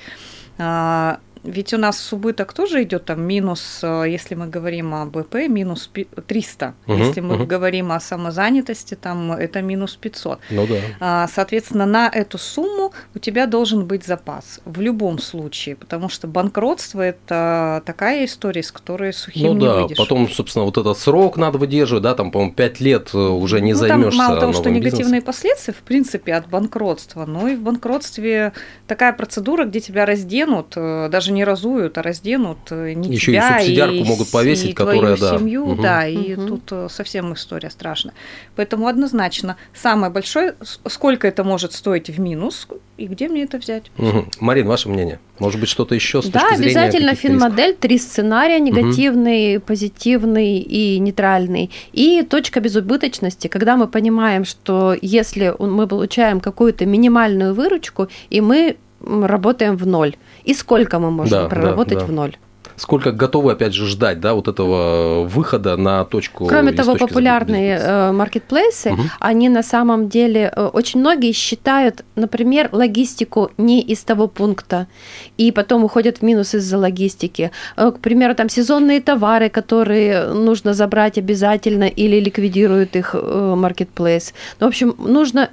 Ведь 1.45 1.75
у 1.75 1.79
нас 1.79 2.13
убыток 2.13 2.53
тоже 2.55 2.83
идет 2.83 3.05
там 3.05 3.23
минус, 3.23 3.81
э, 3.83 4.05
если 4.09 4.35
мы 4.35 4.47
говорим 4.47 4.95
о 4.95 5.05
БП, 5.05 5.47
минус 5.49 5.91
300. 6.27 6.75
Угу, 6.87 6.97
если 6.97 7.21
мы 7.21 7.37
угу. 7.37 7.45
говорим 7.45 7.93
о 7.93 8.01
самозанятости, 8.01 8.95
там 8.95 9.33
это 9.33 9.61
минус 9.61 9.97
500. 9.97 10.39
Ну 10.51 10.67
да. 10.67 10.75
А, 11.01 11.29
соответственно, 11.29 11.85
на 11.85 12.09
эту 12.09 12.39
сумму 12.39 12.93
у 13.15 13.19
тебя 13.19 13.47
должен 13.47 13.87
быть 13.87 14.07
запас 14.07 14.61
в 14.65 14.81
любом 14.81 15.19
случае, 15.19 15.77
потому 15.77 16.09
что 16.09 16.27
банкротство 16.27 17.03
это 17.03 17.83
такая 17.85 18.25
история, 18.25 18.63
с 18.63 18.73
которой 18.73 19.13
сухим 19.13 19.49
ну, 19.49 19.55
не 19.55 19.67
да, 19.67 19.81
выйдешь. 19.83 19.97
потом, 19.99 20.29
собственно, 20.31 20.65
вот 20.65 20.79
этот 20.79 20.99
срок 20.99 21.37
надо 21.37 21.59
выдерживать, 21.59 22.03
да, 22.03 22.15
там, 22.15 22.31
по-моему, 22.31 22.55
5 22.55 22.81
лет 22.81 23.11
э, 23.13 23.19
уже 23.19 23.61
не 23.61 23.75
ну, 23.75 23.79
займешься. 23.79 24.19
Мало 24.19 24.41
того, 24.41 24.53
что 24.55 24.71
негативные 24.71 25.21
бизнесом. 25.21 25.27
последствия, 25.27 25.75
в 25.75 25.83
принципе, 25.83 26.35
от 26.35 26.49
банкротства, 26.49 27.27
но 27.27 27.49
и 27.49 27.55
в 27.55 27.61
банкротстве 27.61 28.53
такая 28.87 29.13
процедура, 29.13 29.67
где 29.67 29.81
тебя 29.81 30.07
разденут, 30.07 30.73
э, 30.77 31.09
даже 31.11 31.34
не 31.35 31.45
разуют, 31.45 31.99
а 31.99 32.03
разденут 32.03 32.59
э, 32.71 32.93
не 32.95 33.09
Еще 33.11 33.33
тебя, 33.33 33.59
и 33.59 33.61
субсидиарку 33.61 33.95
и, 33.95 34.05
могут 34.05 34.31
повесить, 34.31 34.71
и 34.71 34.73
которая, 34.73 35.17
твою 35.17 35.33
да. 35.33 35.38
семью, 35.38 35.64
угу. 35.64 35.83
да, 35.83 36.07
и 36.07 36.35
угу. 36.35 36.59
тут 36.59 36.93
совсем 36.93 37.35
история 37.35 37.71
страшная. 37.71 38.14
Поэтому 38.57 38.87
однозначно 38.87 39.57
самое 39.75 40.12
большое, 40.12 40.55
сколько 40.87 41.29
это 41.29 41.45
может 41.45 41.73
стоить 41.73 42.09
в 42.09 42.19
минус, 42.21 42.67
и 42.97 43.07
где 43.07 43.29
мне 43.29 43.43
это 43.43 43.59
взять? 43.59 43.91
Угу. 43.99 44.26
Марин, 44.41 44.69
ваше 44.69 44.88
мнение? 44.88 45.19
Может 45.41 45.59
быть, 45.59 45.69
что-то 45.69 45.97
еще 45.97 46.23
с 46.23 46.26
да, 46.26 46.41
точки 46.41 46.57
зрения 46.57 46.81
обязательно 46.81 47.14
финмодель, 47.17 47.75
три 47.75 47.99
сценария, 47.99 48.61
негативный, 48.61 49.57
угу. 49.57 49.67
позитивный 49.67 50.59
и 50.59 50.99
нейтральный. 51.00 51.71
И 51.93 52.23
точка 52.23 52.61
безубыточности, 52.61 53.49
когда 53.49 53.76
мы 53.76 53.88
понимаем, 53.88 54.45
что 54.45 54.97
если 55.03 55.55
мы 55.59 55.88
получаем 55.88 56.41
какую-то 56.41 56.87
минимальную 56.87 57.53
выручку, 57.53 58.09
и 58.31 58.41
мы 58.41 58.76
работаем 59.00 59.76
в 59.76 59.87
ноль. 59.87 60.17
И 60.45 60.55
сколько 60.55 60.99
мы 60.99 61.11
можем 61.11 61.43
да, 61.43 61.49
проработать 61.49 61.95
да, 61.95 62.01
да. 62.01 62.07
в 62.07 62.13
ноль? 62.13 62.37
Сколько 62.76 63.12
готовы, 63.12 63.52
опять 63.52 63.75
же, 63.75 63.87
ждать 63.87 64.21
да, 64.21 64.35
вот 64.35 64.49
этого 64.49 65.25
выхода 65.25 65.76
на 65.76 66.04
точку. 66.04 66.47
Кроме 66.47 66.73
того, 66.73 66.97
популярные 66.97 67.78
э, 67.81 68.12
маркетплейсы, 68.12 68.93
угу. 68.93 69.02
они 69.21 69.49
на 69.49 69.62
самом 69.62 70.09
деле, 70.09 70.52
э, 70.54 70.66
очень 70.66 71.00
многие 71.00 71.33
считают, 71.33 72.04
например, 72.16 72.69
логистику 72.73 73.50
не 73.59 73.81
из 73.81 74.02
того 74.02 74.26
пункта, 74.26 74.87
и 75.38 75.52
потом 75.52 75.85
уходят 75.85 76.19
в 76.19 76.23
минус 76.23 76.54
из-за 76.54 76.78
логистики. 76.78 77.50
Э, 77.76 77.93
к 77.93 78.00
примеру, 78.00 78.35
там 78.35 78.49
сезонные 78.49 79.00
товары, 79.00 79.49
которые 79.49 80.28
нужно 80.28 80.75
забрать 80.75 81.19
обязательно 81.19 81.85
или 81.85 82.21
ликвидирует 82.21 82.97
их 82.97 83.14
маркетплейс. 83.14 84.35
Ну, 84.61 84.66
в 84.66 84.69
общем, 84.69 84.95
нужно 84.99 85.50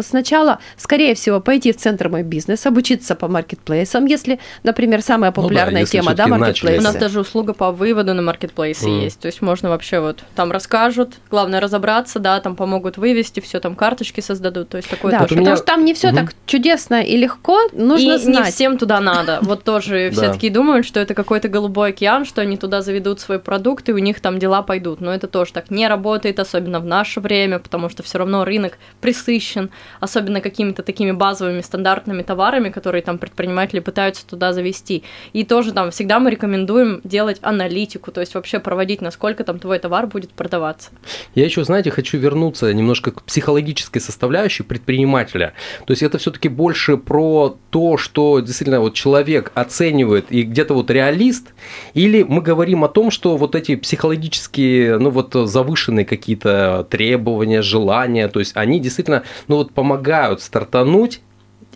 сначала, 0.00 0.58
скорее 0.76 1.14
всего, 1.14 1.40
пойти 1.40 1.72
в 1.72 1.76
центр 1.76 2.08
мой 2.08 2.22
бизнес, 2.22 2.66
обучиться 2.66 3.14
по 3.14 3.28
маркетплейсам, 3.28 4.06
если, 4.06 4.38
например, 4.62 5.02
самая 5.02 5.30
популярная 5.32 5.82
ну 5.82 5.86
да, 5.86 5.90
тема, 5.90 6.14
да, 6.14 6.26
маркетплейс 6.26 6.63
маркетплейсы. 6.64 6.80
У 6.80 6.92
нас 6.92 7.00
даже 7.00 7.20
услуга 7.20 7.52
по 7.52 7.70
выводу 7.70 8.14
на 8.14 8.22
маркетплейсы 8.22 8.86
mm. 8.86 9.04
есть. 9.04 9.20
То 9.20 9.26
есть 9.26 9.42
можно 9.42 9.68
вообще 9.68 10.00
вот 10.00 10.22
там 10.34 10.52
расскажут, 10.52 11.14
главное 11.30 11.60
разобраться, 11.60 12.18
да, 12.18 12.40
там 12.40 12.56
помогут 12.56 12.96
вывести, 12.96 13.40
все 13.40 13.60
там 13.60 13.74
карточки 13.74 14.20
создадут. 14.20 14.68
То 14.70 14.76
есть 14.78 14.88
такое 14.88 15.12
да, 15.12 15.18
тоже. 15.18 15.30
потому 15.30 15.46
меня... 15.46 15.56
что 15.56 15.64
там 15.64 15.84
не 15.84 15.94
все 15.94 16.08
mm-hmm. 16.08 16.14
так 16.14 16.34
чудесно 16.46 17.02
и 17.02 17.16
легко, 17.16 17.58
нужно 17.72 18.14
и 18.14 18.18
знать. 18.18 18.46
не 18.46 18.52
всем 18.52 18.78
туда 18.78 19.00
надо. 19.00 19.38
Вот 19.54 19.62
тоже 19.62 20.10
все 20.10 20.32
такие 20.32 20.52
думают, 20.52 20.86
что 20.86 21.00
это 21.00 21.14
какой-то 21.14 21.48
голубой 21.48 21.90
океан, 21.90 22.24
что 22.24 22.40
они 22.40 22.56
туда 22.56 22.82
заведут 22.82 23.20
свой 23.20 23.38
продукт, 23.38 23.88
и 23.88 23.92
у 23.92 23.98
них 23.98 24.20
там 24.20 24.38
дела 24.38 24.62
пойдут. 24.62 25.00
Но 25.00 25.12
это 25.12 25.28
тоже 25.28 25.52
так 25.52 25.70
не 25.70 25.86
работает, 25.86 26.40
особенно 26.40 26.80
в 26.80 26.86
наше 26.86 27.20
время, 27.20 27.58
потому 27.58 27.88
что 27.88 28.02
все 28.02 28.18
равно 28.18 28.44
рынок 28.44 28.78
присыщен, 29.00 29.70
особенно 30.00 30.40
какими-то 30.40 30.82
такими 30.82 31.12
базовыми 31.12 31.60
стандартными 31.60 32.22
товарами, 32.22 32.70
которые 32.70 33.02
там 33.02 33.18
предприниматели 33.18 33.80
пытаются 33.80 34.26
туда 34.26 34.52
завести. 34.52 35.04
И 35.32 35.44
тоже 35.44 35.72
там 35.72 35.90
всегда 35.90 36.18
мы 36.18 36.30
рекомендуем 36.30 36.53
рекомендуем 36.54 37.00
делать 37.04 37.38
аналитику, 37.42 38.12
то 38.12 38.20
есть 38.20 38.34
вообще 38.34 38.58
проводить, 38.60 39.00
насколько 39.00 39.44
там 39.44 39.58
твой 39.58 39.78
товар 39.78 40.06
будет 40.06 40.30
продаваться. 40.30 40.90
Я 41.34 41.44
еще, 41.44 41.64
знаете, 41.64 41.90
хочу 41.90 42.18
вернуться 42.18 42.72
немножко 42.72 43.10
к 43.10 43.22
психологической 43.22 44.00
составляющей 44.00 44.62
предпринимателя. 44.62 45.52
То 45.86 45.92
есть 45.92 46.02
это 46.02 46.18
все-таки 46.18 46.48
больше 46.48 46.96
про 46.96 47.56
то, 47.70 47.96
что 47.96 48.40
действительно 48.40 48.80
вот 48.80 48.94
человек 48.94 49.52
оценивает 49.54 50.26
и 50.30 50.42
где-то 50.42 50.74
вот 50.74 50.90
реалист, 50.90 51.54
или 51.94 52.22
мы 52.22 52.40
говорим 52.40 52.84
о 52.84 52.88
том, 52.88 53.10
что 53.10 53.36
вот 53.36 53.54
эти 53.54 53.76
психологические, 53.76 54.98
ну 54.98 55.10
вот 55.10 55.34
завышенные 55.34 56.04
какие-то 56.04 56.86
требования, 56.88 57.62
желания, 57.62 58.28
то 58.28 58.40
есть 58.40 58.52
они 58.56 58.80
действительно, 58.80 59.24
ну 59.48 59.56
вот 59.56 59.72
помогают 59.72 60.40
стартануть 60.40 61.20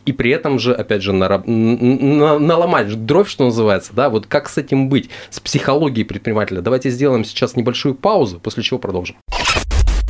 и 0.09 0.12
при 0.12 0.31
этом 0.31 0.59
же, 0.59 0.73
опять 0.75 1.03
же, 1.03 1.12
на, 1.12 1.43
на, 1.45 2.38
наломать 2.38 3.05
дровь, 3.05 3.29
что 3.29 3.45
называется, 3.45 3.93
да, 3.95 4.09
вот 4.09 4.27
как 4.27 4.49
с 4.49 4.57
этим 4.57 4.88
быть, 4.88 5.11
с 5.29 5.38
психологией 5.38 6.07
предпринимателя. 6.07 6.62
Давайте 6.62 6.88
сделаем 6.88 7.27
сейчас 7.27 7.57
небольшую 7.57 7.95
паузу, 7.95 8.41
после 8.41 8.62
чего 8.62 8.79
продолжим. 8.79 9.17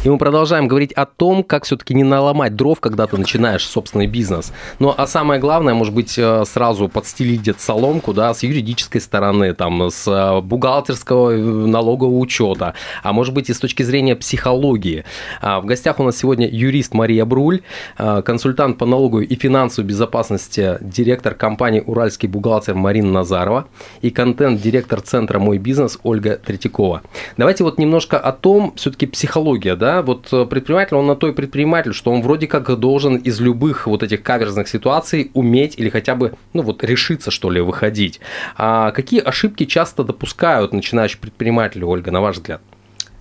И 0.05 0.09
мы 0.09 0.17
продолжаем 0.17 0.69
говорить 0.69 0.93
о 0.93 1.07
том, 1.07 1.43
как 1.43 1.65
все-таки 1.65 1.93
не 1.93 2.05
наломать 2.05 2.55
дров, 2.55 2.79
когда 2.79 3.09
ты 3.09 3.17
начинаешь 3.17 3.67
собственный 3.67 4.07
бизнес. 4.07 4.53
Ну, 4.79 4.95
а 4.97 5.09
самое 5.09 5.41
главное, 5.41 5.75
может 5.75 5.93
быть, 5.93 6.17
э, 6.17 6.45
сразу 6.47 6.89
подстелить 6.89 7.41
где-то 7.41 7.61
соломку, 7.61 8.15
да, 8.15 8.33
с 8.33 8.45
юридической 8.45 9.01
стороны, 9.01 9.55
там, 9.55 9.91
с 9.91 10.07
э, 10.07 10.41
бухгалтерского 10.41 11.33
э, 11.33 11.37
налогового 11.37 12.17
учета, 12.17 12.75
а 13.03 13.13
может 13.13 13.35
быть 13.35 13.51
и 13.51 13.53
с 13.53 13.59
точки 13.59 13.83
зрения 13.83 14.15
психологии. 14.15 15.05
А, 15.41 15.61
в 15.61 15.67
гостях 15.67 15.99
у 15.99 16.05
нас 16.05 16.17
сегодня 16.17 16.49
юрист 16.49 16.95
Мария 16.95 17.25
Бруль, 17.25 17.63
консультант 17.97 18.79
по 18.79 18.87
налогу 18.87 19.21
и 19.21 19.35
финансовой 19.35 19.89
безопасности, 19.89 20.79
директор 20.81 21.35
компании 21.35 21.83
«Уральский 21.85 22.29
бухгалтер» 22.29 22.77
Марина 22.77 23.11
Назарова 23.11 23.67
и 24.01 24.11
контент-директор 24.11 25.01
центра 25.01 25.41
«Мой 25.41 25.59
бизнес» 25.59 25.99
Ольга 26.05 26.37
Третьякова. 26.37 27.03
Давайте 27.37 27.65
вот 27.65 27.79
немножко 27.79 28.17
о 28.17 28.31
том, 28.31 28.73
все-таки 28.77 29.07
психология, 29.07 29.75
да, 29.75 29.88
да, 29.89 30.03
вот 30.03 30.29
э, 30.33 30.45
предприниматель, 30.45 30.97
он 30.97 31.07
на 31.07 31.17
то 31.17 31.29
и 31.29 31.33
предприниматель, 31.33 31.95
что 31.95 32.11
он 32.11 32.21
вроде 32.21 32.47
как 32.47 32.79
должен 32.79 33.17
из 33.17 33.41
любых 33.41 33.87
вот 33.87 34.03
этих 34.03 34.23
каверзных 34.23 34.69
ситуаций 34.69 35.31
уметь 35.33 35.79
или 35.79 35.89
хотя 35.89 36.15
бы, 36.15 36.35
ну 36.53 36.61
вот, 36.61 36.85
решиться, 36.85 37.31
что 37.31 37.51
ли, 37.51 37.63
выходить. 37.63 38.21
А 38.59 38.91
какие 38.91 39.23
ошибки 39.23 39.65
часто 39.65 40.05
допускают 40.05 40.75
начинающие 40.75 41.19
предприниматели, 41.19 41.85
Ольга, 41.85 42.11
на 42.11 42.21
ваш 42.21 42.37
взгляд? 42.37 42.61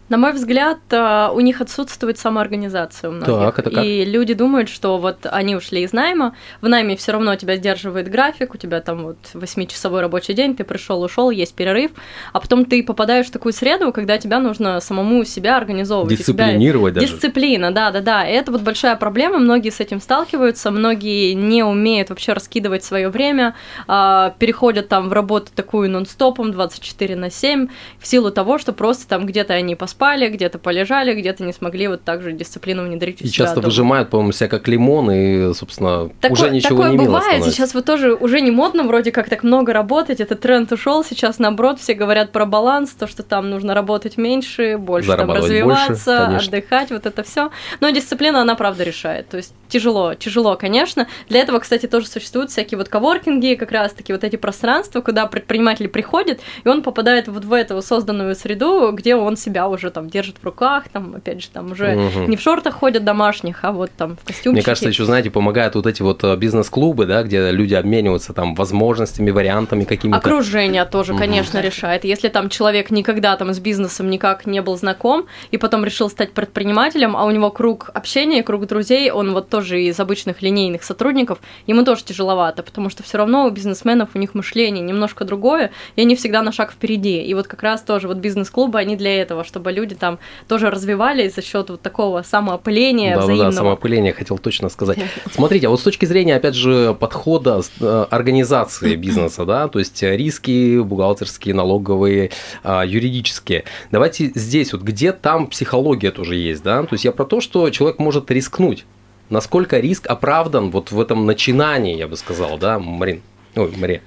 На 0.09 0.17
мой 0.17 0.31
взгляд, 0.31 0.77
э, 0.91 1.29
у 1.33 1.39
них 1.41 1.59
отсутствует 1.59 2.17
самоорганизация 2.17 3.09
у 3.09 3.13
многих. 3.13 3.27
Так, 3.27 3.59
это 3.59 3.69
как? 3.71 3.83
И 3.83 4.05
люди 4.05 4.33
думают, 4.33 4.69
что 4.69 4.97
вот 4.99 5.25
они 5.25 5.55
ушли 5.55 5.81
из 5.81 5.91
найма, 5.91 6.33
в 6.61 6.69
найме 6.69 6.95
все 6.95 7.11
равно 7.11 7.35
тебя 7.35 7.57
сдерживает 7.57 8.09
график, 8.09 8.55
у 8.55 8.57
тебя 8.57 8.79
там 8.79 9.03
вот 9.03 9.17
8-часовой 9.33 9.99
рабочий 9.99 10.33
день, 10.33 10.55
ты 10.55 10.63
пришел, 10.63 11.01
ушел, 11.01 11.29
есть 11.29 11.55
перерыв, 11.55 11.91
а 12.31 12.39
потом 12.39 12.63
ты 12.63 12.83
попадаешь 12.83 13.25
в 13.25 13.31
такую 13.31 13.51
среду, 13.51 13.91
когда 13.91 14.17
тебя 14.17 14.39
нужно 14.39 14.79
самому 14.79 15.25
себя 15.25 15.57
организовывать. 15.57 16.17
Дисциплинировать 16.17 16.93
даже. 16.93 17.07
Дисциплина, 17.07 17.71
да, 17.71 17.91
да, 17.91 17.99
да. 17.99 18.25
И 18.25 18.31
это 18.31 18.53
вот 18.53 18.61
большая 18.61 18.95
проблема, 18.95 19.39
многие 19.39 19.71
с 19.71 19.81
этим 19.81 19.99
сталкиваются, 19.99 20.71
многие 20.71 21.33
не 21.33 21.63
умеют 21.63 22.11
вообще 22.11 22.31
раскидывать 22.31 22.85
свое 22.85 23.09
время, 23.09 23.55
а, 23.87 24.33
переходят 24.39 24.87
там 24.87 25.09
в 25.09 25.13
работу 25.13 25.51
такую 25.53 25.91
нон-стопом 25.91 26.53
24 26.53 27.17
на 27.17 27.29
7 27.29 27.67
в 27.99 28.07
силу 28.07 28.31
того, 28.31 28.57
что 28.57 28.71
просто 28.71 29.05
там 29.09 29.25
где-то 29.25 29.53
они 29.53 29.75
поспали 29.75 29.96
поспали, 29.97 30.29
где-то 30.29 30.59
полежали, 30.59 31.19
где-то 31.19 31.43
не 31.43 31.53
смогли 31.53 31.87
вот 31.87 32.03
так 32.03 32.21
же 32.21 32.31
дисциплину 32.31 32.83
внедрить. 32.85 33.21
И 33.21 33.31
часто 33.31 33.55
дома. 33.55 33.65
выжимают, 33.65 34.09
по-моему, 34.09 34.31
себя 34.31 34.47
как 34.47 34.67
лимон, 34.67 35.11
и, 35.11 35.53
собственно, 35.53 36.09
такое, 36.21 36.31
уже 36.31 36.49
ничего 36.51 36.69
такое 36.77 36.91
не 36.91 36.97
бывает. 36.97 37.23
Становится. 37.23 37.51
Сейчас 37.51 37.73
вот 37.73 37.85
тоже 37.85 38.13
уже 38.13 38.41
не 38.41 38.51
модно 38.51 38.83
вроде 38.83 39.11
как 39.11 39.29
так 39.29 39.43
много 39.43 39.73
работать, 39.73 40.19
этот 40.19 40.39
тренд 40.39 40.71
ушел. 40.71 41.03
Сейчас, 41.03 41.39
наоборот, 41.39 41.79
все 41.79 41.93
говорят 41.93 42.31
про 42.31 42.45
баланс, 42.45 42.91
то, 42.91 43.07
что 43.07 43.23
там 43.23 43.49
нужно 43.49 43.73
работать 43.73 44.17
меньше, 44.17 44.77
больше 44.77 45.15
там 45.15 45.31
развиваться, 45.31 46.27
больше, 46.31 46.47
отдыхать, 46.47 46.91
вот 46.91 47.05
это 47.05 47.23
все. 47.23 47.49
Но 47.79 47.89
дисциплина, 47.89 48.41
она 48.41 48.55
правда 48.55 48.83
решает. 48.83 49.29
То 49.29 49.37
есть 49.37 49.53
тяжело, 49.67 50.13
тяжело, 50.13 50.55
конечно. 50.55 51.07
Для 51.29 51.41
этого, 51.41 51.59
кстати, 51.59 51.87
тоже 51.87 52.07
существуют 52.07 52.51
всякие 52.51 52.77
вот 52.77 52.89
коворкинги, 52.89 53.55
как 53.55 53.71
раз-таки 53.71 54.13
вот 54.13 54.23
эти 54.23 54.35
пространства, 54.35 55.01
куда 55.01 55.25
предприниматель 55.27 55.87
приходит, 55.87 56.41
и 56.63 56.67
он 56.67 56.83
попадает 56.83 57.27
вот 57.27 57.45
в 57.45 57.53
эту 57.53 57.81
созданную 57.81 58.35
среду, 58.35 58.91
где 58.91 59.15
он 59.15 59.37
себя 59.37 59.67
уже 59.67 59.89
там 59.89 60.09
держит 60.09 60.37
в 60.41 60.43
руках, 60.43 60.85
там, 60.91 61.15
опять 61.15 61.41
же, 61.41 61.49
там 61.49 61.71
уже 61.71 61.95
угу. 61.95 62.27
не 62.27 62.37
в 62.37 62.41
шортах 62.41 62.75
ходят 62.75 63.03
домашних, 63.03 63.63
а 63.63 63.71
вот 63.71 63.91
там 63.97 64.17
в 64.17 64.25
костюмчике. 64.25 64.51
Мне 64.51 64.61
кажется, 64.63 64.89
еще, 64.89 65.05
знаете, 65.05 65.29
помогают 65.31 65.75
вот 65.75 65.87
эти 65.87 66.01
вот 66.01 66.23
э, 66.23 66.35
бизнес-клубы, 66.35 67.05
да, 67.05 67.23
где 67.23 67.51
люди 67.51 67.73
обмениваются 67.73 68.33
там 68.33 68.55
возможностями, 68.55 69.31
вариантами 69.31 69.83
какими-то. 69.83 70.17
Окружение 70.17 70.85
тоже, 70.85 71.13
угу. 71.13 71.19
конечно, 71.19 71.59
решает. 71.59 72.03
Если 72.03 72.29
там 72.29 72.49
человек 72.49 72.91
никогда 72.91 73.35
там 73.35 73.53
с 73.53 73.59
бизнесом 73.59 74.09
никак 74.09 74.45
не 74.45 74.61
был 74.61 74.77
знаком, 74.77 75.27
и 75.51 75.57
потом 75.57 75.85
решил 75.85 76.09
стать 76.09 76.33
предпринимателем, 76.33 77.15
а 77.15 77.25
у 77.25 77.31
него 77.31 77.49
круг 77.49 77.89
общения, 77.93 78.43
круг 78.43 78.65
друзей, 78.67 79.11
он 79.11 79.33
вот 79.33 79.49
тоже 79.57 79.81
из 79.81 79.99
обычных 79.99 80.43
линейных 80.43 80.83
сотрудников, 80.83 81.39
ему 81.65 81.83
тоже 81.83 82.03
тяжеловато, 82.03 82.61
потому 82.61 82.91
что 82.91 83.01
все 83.01 83.17
равно 83.17 83.47
у 83.47 83.49
бизнесменов 83.49 84.09
у 84.13 84.19
них 84.19 84.35
мышление 84.35 84.83
немножко 84.83 85.25
другое, 85.25 85.71
и 85.95 86.01
они 86.01 86.15
всегда 86.15 86.43
на 86.43 86.51
шаг 86.51 86.71
впереди. 86.71 87.23
И 87.23 87.33
вот 87.33 87.47
как 87.47 87.63
раз 87.63 87.81
тоже 87.81 88.07
вот 88.07 88.17
бизнес-клубы, 88.17 88.77
они 88.77 88.95
для 88.95 89.19
этого, 89.19 89.43
чтобы 89.43 89.71
люди 89.71 89.95
там 89.95 90.19
тоже 90.47 90.69
развивались 90.69 91.33
за 91.33 91.41
счет 91.41 91.71
вот 91.71 91.81
такого 91.81 92.21
самоопыления 92.21 93.15
да, 93.15 93.21
взаимного. 93.23 93.51
Да, 93.51 93.57
самоопыления, 93.57 94.13
хотел 94.13 94.37
точно 94.37 94.69
сказать. 94.69 94.99
Смотрите, 95.31 95.65
а 95.65 95.69
вот 95.71 95.79
с 95.79 95.83
точки 95.83 96.05
зрения, 96.05 96.35
опять 96.35 96.53
же, 96.53 96.95
подхода 96.99 97.61
э, 97.79 98.05
организации 98.11 98.95
бизнеса, 98.95 99.43
да, 99.43 99.67
то 99.69 99.79
есть 99.79 100.03
риски 100.03 100.79
бухгалтерские, 100.81 101.55
налоговые, 101.55 102.29
а, 102.63 102.85
юридические. 102.85 103.63
Давайте 103.89 104.31
здесь 104.35 104.71
вот, 104.73 104.83
где 104.83 105.13
там 105.13 105.47
психология 105.47 106.11
тоже 106.11 106.35
есть, 106.35 106.61
да, 106.61 106.83
то 106.83 106.93
есть 106.93 107.05
я 107.05 107.11
про 107.11 107.25
то, 107.25 107.41
что 107.41 107.67
человек 107.71 107.97
может 107.97 108.29
рискнуть. 108.29 108.85
Насколько 109.29 109.79
риск 109.79 110.07
оправдан 110.07 110.71
вот 110.71 110.91
в 110.91 110.99
этом 110.99 111.25
начинании, 111.25 111.97
я 111.97 112.07
бы 112.07 112.15
сказал, 112.17 112.57
да, 112.57 112.79
Марин? 112.79 113.21
Ой, 113.55 113.73
Мария. 113.77 114.01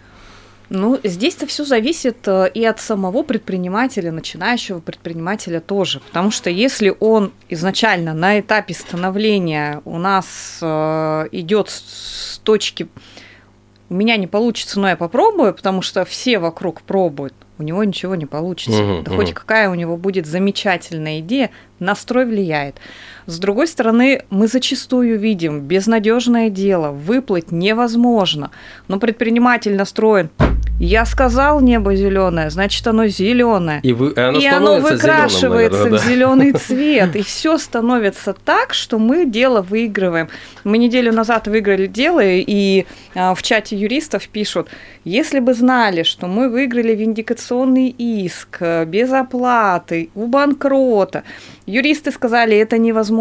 Ну, 0.70 1.00
здесь-то 1.02 1.48
все 1.48 1.64
зависит 1.64 2.28
э, 2.28 2.48
и 2.54 2.64
от 2.64 2.78
самого 2.78 3.24
предпринимателя, 3.24 4.12
начинающего 4.12 4.78
предпринимателя 4.78 5.60
тоже. 5.60 5.98
Потому 5.98 6.30
что 6.30 6.48
если 6.48 6.94
он 7.00 7.32
изначально 7.48 8.14
на 8.14 8.38
этапе 8.38 8.72
становления 8.74 9.82
у 9.84 9.98
нас 9.98 10.60
э, 10.62 11.26
идет 11.32 11.70
с 11.70 12.38
точки 12.44 12.88
у 13.90 13.94
меня 13.94 14.16
не 14.16 14.28
получится, 14.28 14.78
но 14.78 14.88
я 14.88 14.96
попробую, 14.96 15.52
потому 15.52 15.82
что 15.82 16.04
все 16.04 16.38
вокруг 16.38 16.82
пробуют, 16.82 17.34
у 17.58 17.64
него 17.64 17.82
ничего 17.82 18.14
не 18.14 18.24
получится. 18.24 18.82
Угу, 18.82 19.02
да 19.02 19.10
угу. 19.10 19.20
хоть 19.20 19.34
какая 19.34 19.68
у 19.68 19.74
него 19.74 19.96
будет 19.96 20.26
замечательная 20.26 21.18
идея, 21.18 21.50
настрой 21.80 22.24
влияет. 22.24 22.76
С 23.26 23.38
другой 23.38 23.66
стороны, 23.66 24.22
мы 24.30 24.46
зачастую 24.46 25.18
видим, 25.18 25.60
безнадежное 25.60 26.50
дело, 26.50 26.90
выплыть 26.90 27.52
невозможно. 27.52 28.50
Но 28.88 28.98
предприниматель 28.98 29.76
настроен, 29.76 30.30
я 30.80 31.04
сказал 31.04 31.60
небо 31.60 31.94
зеленое, 31.94 32.48
значит 32.48 32.86
оно 32.86 33.06
зеленое. 33.06 33.80
И, 33.82 33.92
вы, 33.92 34.14
оно, 34.16 34.38
и 34.38 34.46
оно 34.46 34.76
выкрашивается 34.80 35.82
зелёным, 35.82 35.98
в 35.98 36.04
зеленый 36.04 36.52
цвет. 36.58 37.16
И 37.16 37.22
все 37.22 37.58
становится 37.58 38.32
так, 38.32 38.72
что 38.72 38.98
мы 38.98 39.26
дело 39.26 39.60
выигрываем. 39.60 40.30
Мы 40.64 40.78
неделю 40.78 41.12
назад 41.12 41.48
выиграли 41.48 41.86
дело, 41.86 42.22
и 42.22 42.86
а, 43.14 43.34
в 43.34 43.42
чате 43.42 43.76
юристов 43.76 44.26
пишут, 44.28 44.68
если 45.04 45.40
бы 45.40 45.52
знали, 45.52 46.02
что 46.02 46.26
мы 46.26 46.48
выиграли 46.48 46.94
виндикационный 46.94 47.88
иск 47.88 48.62
без 48.86 49.12
оплаты, 49.12 50.08
у 50.14 50.28
банкрота, 50.28 51.24
юристы 51.66 52.10
сказали, 52.10 52.56
это 52.56 52.78
невозможно. 52.78 53.19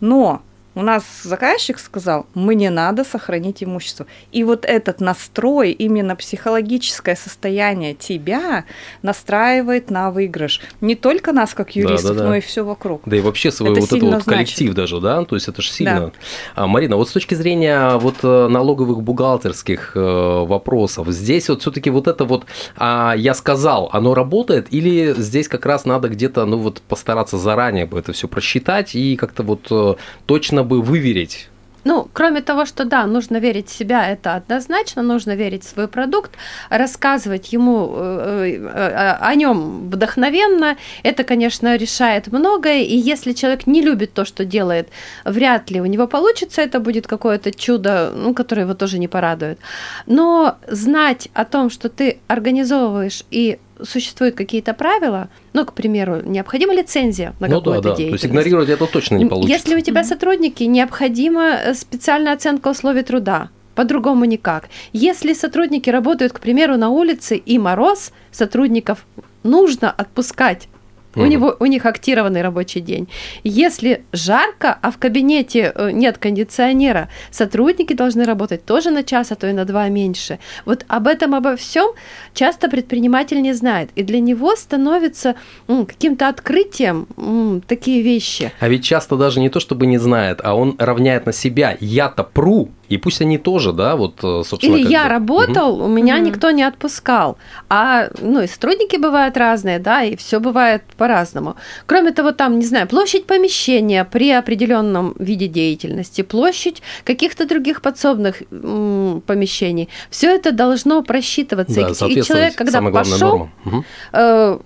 Но 0.00 0.42
у 0.78 0.82
нас 0.82 1.02
заказчик 1.24 1.76
сказал, 1.80 2.26
мне 2.34 2.70
надо 2.70 3.02
сохранить 3.02 3.64
имущество. 3.64 4.06
И 4.30 4.44
вот 4.44 4.64
этот 4.64 5.00
настрой, 5.00 5.72
именно 5.72 6.14
психологическое 6.14 7.16
состояние 7.16 7.94
тебя 7.94 8.64
настраивает 9.02 9.90
на 9.90 10.12
выигрыш. 10.12 10.60
Не 10.80 10.94
только 10.94 11.32
нас, 11.32 11.52
как 11.52 11.74
юристов, 11.74 12.10
да, 12.10 12.14
да, 12.14 12.20
да. 12.20 12.28
но 12.28 12.36
и 12.36 12.40
все 12.40 12.64
вокруг. 12.64 13.02
Да 13.06 13.16
и 13.16 13.20
вообще 13.20 13.50
свой 13.50 13.72
это 13.72 13.80
вот 13.80 13.92
этот 13.92 14.08
вот 14.08 14.24
коллектив 14.24 14.72
даже, 14.72 15.00
да, 15.00 15.24
то 15.24 15.34
есть 15.34 15.48
это 15.48 15.62
же 15.62 15.68
сильно. 15.68 16.00
Да. 16.00 16.12
А, 16.54 16.66
Марина, 16.68 16.96
вот 16.96 17.08
с 17.08 17.12
точки 17.12 17.34
зрения 17.34 17.96
вот 17.96 18.18
э, 18.22 18.46
налоговых 18.48 19.02
бухгалтерских 19.02 19.96
э, 19.96 20.00
вопросов, 20.00 21.08
здесь 21.08 21.48
вот 21.48 21.62
все-таки 21.62 21.90
вот 21.90 22.06
это 22.06 22.24
вот, 22.24 22.46
а, 22.76 23.14
я 23.16 23.34
сказал, 23.34 23.90
оно 23.92 24.14
работает, 24.14 24.68
или 24.70 25.12
здесь 25.16 25.48
как 25.48 25.66
раз 25.66 25.84
надо 25.84 26.08
где-то, 26.08 26.44
ну 26.44 26.58
вот 26.58 26.82
постараться 26.82 27.36
заранее 27.36 27.86
бы 27.86 27.98
это 27.98 28.12
все 28.12 28.28
просчитать 28.28 28.94
и 28.94 29.16
как-то 29.16 29.42
вот 29.42 29.66
э, 29.72 29.94
точно 30.26 30.67
бы 30.68 30.82
выверить? 30.82 31.48
Ну, 31.84 32.06
кроме 32.12 32.42
того, 32.42 32.66
что 32.66 32.84
да, 32.84 33.06
нужно 33.06 33.38
верить 33.38 33.68
в 33.68 33.78
себя, 33.78 34.10
это 34.10 34.34
однозначно, 34.34 35.02
нужно 35.02 35.36
верить 35.36 35.64
в 35.64 35.68
свой 35.68 35.88
продукт, 35.88 36.32
рассказывать 36.70 37.52
ему 37.54 37.94
э, 37.96 38.58
э, 38.60 39.16
о 39.20 39.34
нем 39.34 39.88
вдохновенно, 39.88 40.76
это, 41.02 41.24
конечно, 41.24 41.76
решает 41.76 42.32
многое, 42.32 42.82
и 42.82 42.94
если 42.94 43.32
человек 43.32 43.66
не 43.66 43.80
любит 43.80 44.12
то, 44.12 44.24
что 44.24 44.44
делает, 44.44 44.88
вряд 45.24 45.70
ли 45.70 45.80
у 45.80 45.86
него 45.86 46.06
получится, 46.06 46.60
это 46.62 46.80
будет 46.80 47.06
какое-то 47.06 47.52
чудо, 47.52 48.12
ну, 48.14 48.34
которое 48.34 48.62
его 48.62 48.74
тоже 48.74 48.98
не 48.98 49.08
порадует. 49.08 49.58
Но 50.06 50.56
знать 50.66 51.28
о 51.32 51.44
том, 51.44 51.70
что 51.70 51.88
ты 51.88 52.18
организовываешь 52.28 53.24
и 53.30 53.58
существуют 53.82 54.34
какие-то 54.34 54.74
правила, 54.74 55.28
ну, 55.52 55.64
к 55.64 55.72
примеру, 55.72 56.22
необходима 56.24 56.74
лицензия 56.74 57.34
на 57.40 57.48
ну, 57.48 57.58
какую-то 57.58 57.82
да, 57.82 57.90
да. 57.90 57.96
деятельность. 57.96 58.22
То 58.22 58.26
есть 58.26 58.26
игнорировать 58.26 58.68
это 58.68 58.86
точно 58.86 59.16
не 59.16 59.26
получится. 59.26 59.52
Если 59.52 59.76
у 59.76 59.80
тебя 59.80 60.04
сотрудники, 60.04 60.64
необходима 60.64 61.58
э, 61.64 61.74
специальная 61.74 62.32
оценка 62.32 62.68
условий 62.68 63.02
труда. 63.02 63.50
По-другому 63.74 64.24
никак. 64.24 64.68
Если 64.92 65.34
сотрудники 65.34 65.88
работают, 65.88 66.32
к 66.32 66.40
примеру, 66.40 66.76
на 66.76 66.88
улице 66.88 67.36
и 67.36 67.58
мороз, 67.58 68.12
сотрудников 68.32 69.06
нужно 69.44 69.90
отпускать 69.90 70.68
у, 71.14 71.26
него, 71.26 71.56
у 71.58 71.66
них 71.66 71.86
актированный 71.86 72.42
рабочий 72.42 72.80
день. 72.80 73.08
Если 73.44 74.02
жарко, 74.12 74.78
а 74.80 74.90
в 74.90 74.98
кабинете 74.98 75.72
э, 75.74 75.90
нет 75.90 76.18
кондиционера, 76.18 77.08
сотрудники 77.30 77.92
должны 77.94 78.24
работать 78.24 78.64
тоже 78.64 78.90
на 78.90 79.02
час, 79.02 79.32
а 79.32 79.34
то 79.34 79.46
и 79.48 79.52
на 79.52 79.64
два 79.64 79.88
меньше. 79.88 80.38
Вот 80.64 80.84
об 80.88 81.06
этом, 81.06 81.34
обо 81.34 81.56
всем 81.56 81.92
часто 82.34 82.68
предприниматель 82.68 83.40
не 83.40 83.52
знает. 83.52 83.90
И 83.96 84.02
для 84.02 84.20
него 84.20 84.54
становится 84.56 85.34
м, 85.66 85.86
каким-то 85.86 86.28
открытием 86.28 87.06
м, 87.16 87.62
такие 87.66 88.02
вещи. 88.02 88.52
А 88.60 88.68
ведь 88.68 88.84
часто 88.84 89.16
даже 89.16 89.40
не 89.40 89.48
то, 89.48 89.60
чтобы 89.60 89.86
не 89.86 89.98
знает, 89.98 90.40
а 90.44 90.54
он 90.54 90.76
равняет 90.78 91.26
на 91.26 91.32
себя. 91.32 91.76
Я-то 91.80 92.24
пру, 92.24 92.70
и 92.88 92.96
пусть 92.96 93.20
они 93.20 93.38
тоже, 93.38 93.72
да, 93.72 93.96
вот, 93.96 94.18
э, 94.22 94.42
собственно. 94.44 94.76
Или 94.76 94.88
я 94.88 95.04
бы. 95.04 95.08
работал, 95.10 95.74
угу. 95.74 95.84
у 95.84 95.88
меня 95.88 96.16
угу. 96.16 96.24
никто 96.24 96.50
не 96.50 96.62
отпускал. 96.62 97.36
А, 97.68 98.08
ну, 98.20 98.42
и 98.42 98.46
сотрудники 98.46 98.96
бывают 98.96 99.36
разные, 99.36 99.78
да, 99.78 100.02
и 100.02 100.16
все 100.16 100.40
бывает 100.40 100.82
по-разному. 100.96 101.56
Кроме 101.86 102.12
того, 102.12 102.32
там, 102.32 102.58
не 102.58 102.64
знаю, 102.64 102.88
площадь 102.88 103.26
помещения 103.26 104.04
при 104.04 104.30
определенном 104.30 105.14
виде 105.18 105.48
деятельности, 105.48 106.22
площадь 106.22 106.82
каких-то 107.04 107.46
других 107.46 107.82
подсобных 107.82 108.42
м, 108.50 109.22
помещений. 109.26 109.88
Все 110.10 110.34
это 110.34 110.52
должно 110.52 111.02
просчитываться. 111.02 111.74
Да, 111.74 112.06
и, 112.06 112.12
и 112.18 112.22
человек, 112.22 112.54
когда 112.54 112.80
пошел 112.80 113.48
угу. 113.64 113.84
э, 114.12 114.58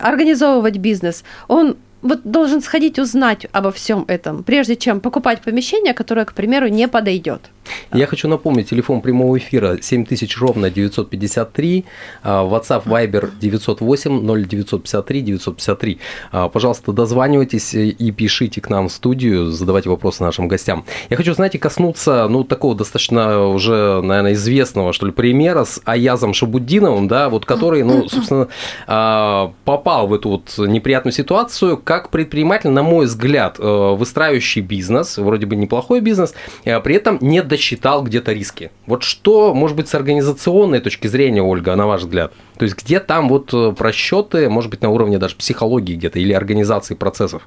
организовывать 0.00 0.78
бизнес, 0.78 1.24
он 1.48 1.76
вот 2.02 2.22
должен 2.24 2.60
сходить 2.60 2.98
узнать 2.98 3.46
обо 3.52 3.70
всем 3.70 4.04
этом, 4.08 4.42
прежде 4.42 4.76
чем 4.76 5.00
покупать 5.00 5.40
помещение, 5.40 5.94
которое, 5.94 6.24
к 6.24 6.34
примеру, 6.34 6.68
не 6.68 6.88
подойдет. 6.88 7.51
Я 7.92 8.06
хочу 8.06 8.28
напомнить, 8.28 8.68
телефон 8.68 9.00
прямого 9.00 9.38
эфира 9.38 9.78
7000 9.80 10.38
ровно 10.38 10.70
953, 10.70 11.84
а, 12.22 12.44
WhatsApp 12.44 12.84
Viber 12.84 13.30
908 13.40 14.20
0953 14.20 15.20
953. 15.22 15.98
Пожалуйста, 16.52 16.92
дозванивайтесь 16.92 17.74
и 17.74 18.10
пишите 18.10 18.60
к 18.60 18.68
нам 18.68 18.88
в 18.88 18.92
студию, 18.92 19.50
задавайте 19.50 19.88
вопросы 19.88 20.22
нашим 20.22 20.48
гостям. 20.48 20.84
Я 21.10 21.16
хочу, 21.16 21.34
знаете, 21.34 21.58
коснуться, 21.58 22.26
ну, 22.28 22.44
такого 22.44 22.74
достаточно 22.74 23.46
уже, 23.46 24.00
наверное, 24.02 24.32
известного, 24.32 24.92
что 24.92 25.06
ли, 25.06 25.12
примера 25.12 25.64
с 25.64 25.80
Аязом 25.84 26.34
Шабуддиновым, 26.34 27.08
да, 27.08 27.28
вот 27.28 27.44
который, 27.44 27.82
ну, 27.82 28.08
собственно, 28.08 28.48
а, 28.86 29.52
попал 29.64 30.06
в 30.06 30.14
эту 30.14 30.30
вот 30.30 30.54
неприятную 30.58 31.12
ситуацию, 31.12 31.76
как 31.76 32.10
предприниматель, 32.10 32.70
на 32.70 32.82
мой 32.82 33.06
взгляд, 33.06 33.56
э, 33.58 33.94
выстраивающий 33.96 34.62
бизнес, 34.62 35.18
вроде 35.18 35.46
бы 35.46 35.56
неплохой 35.56 36.00
бизнес, 36.00 36.34
а 36.64 36.80
при 36.80 36.96
этом 36.96 37.18
не 37.20 37.42
досчитал 37.52 38.02
где-то 38.02 38.32
риски. 38.32 38.70
Вот 38.86 39.02
что, 39.02 39.52
может 39.52 39.76
быть, 39.76 39.86
с 39.86 39.94
организационной 39.94 40.80
точки 40.80 41.06
зрения, 41.06 41.42
Ольга, 41.42 41.76
на 41.76 41.86
ваш 41.86 42.00
взгляд? 42.00 42.32
То 42.56 42.64
есть 42.64 42.78
где 42.78 42.98
там 42.98 43.28
вот 43.28 43.52
э, 43.52 43.72
просчеты, 43.76 44.48
может 44.48 44.70
быть, 44.70 44.80
на 44.80 44.88
уровне 44.88 45.18
даже 45.18 45.36
психологии 45.36 45.94
где-то 45.96 46.18
или 46.18 46.32
организации 46.32 46.94
процессов? 46.94 47.46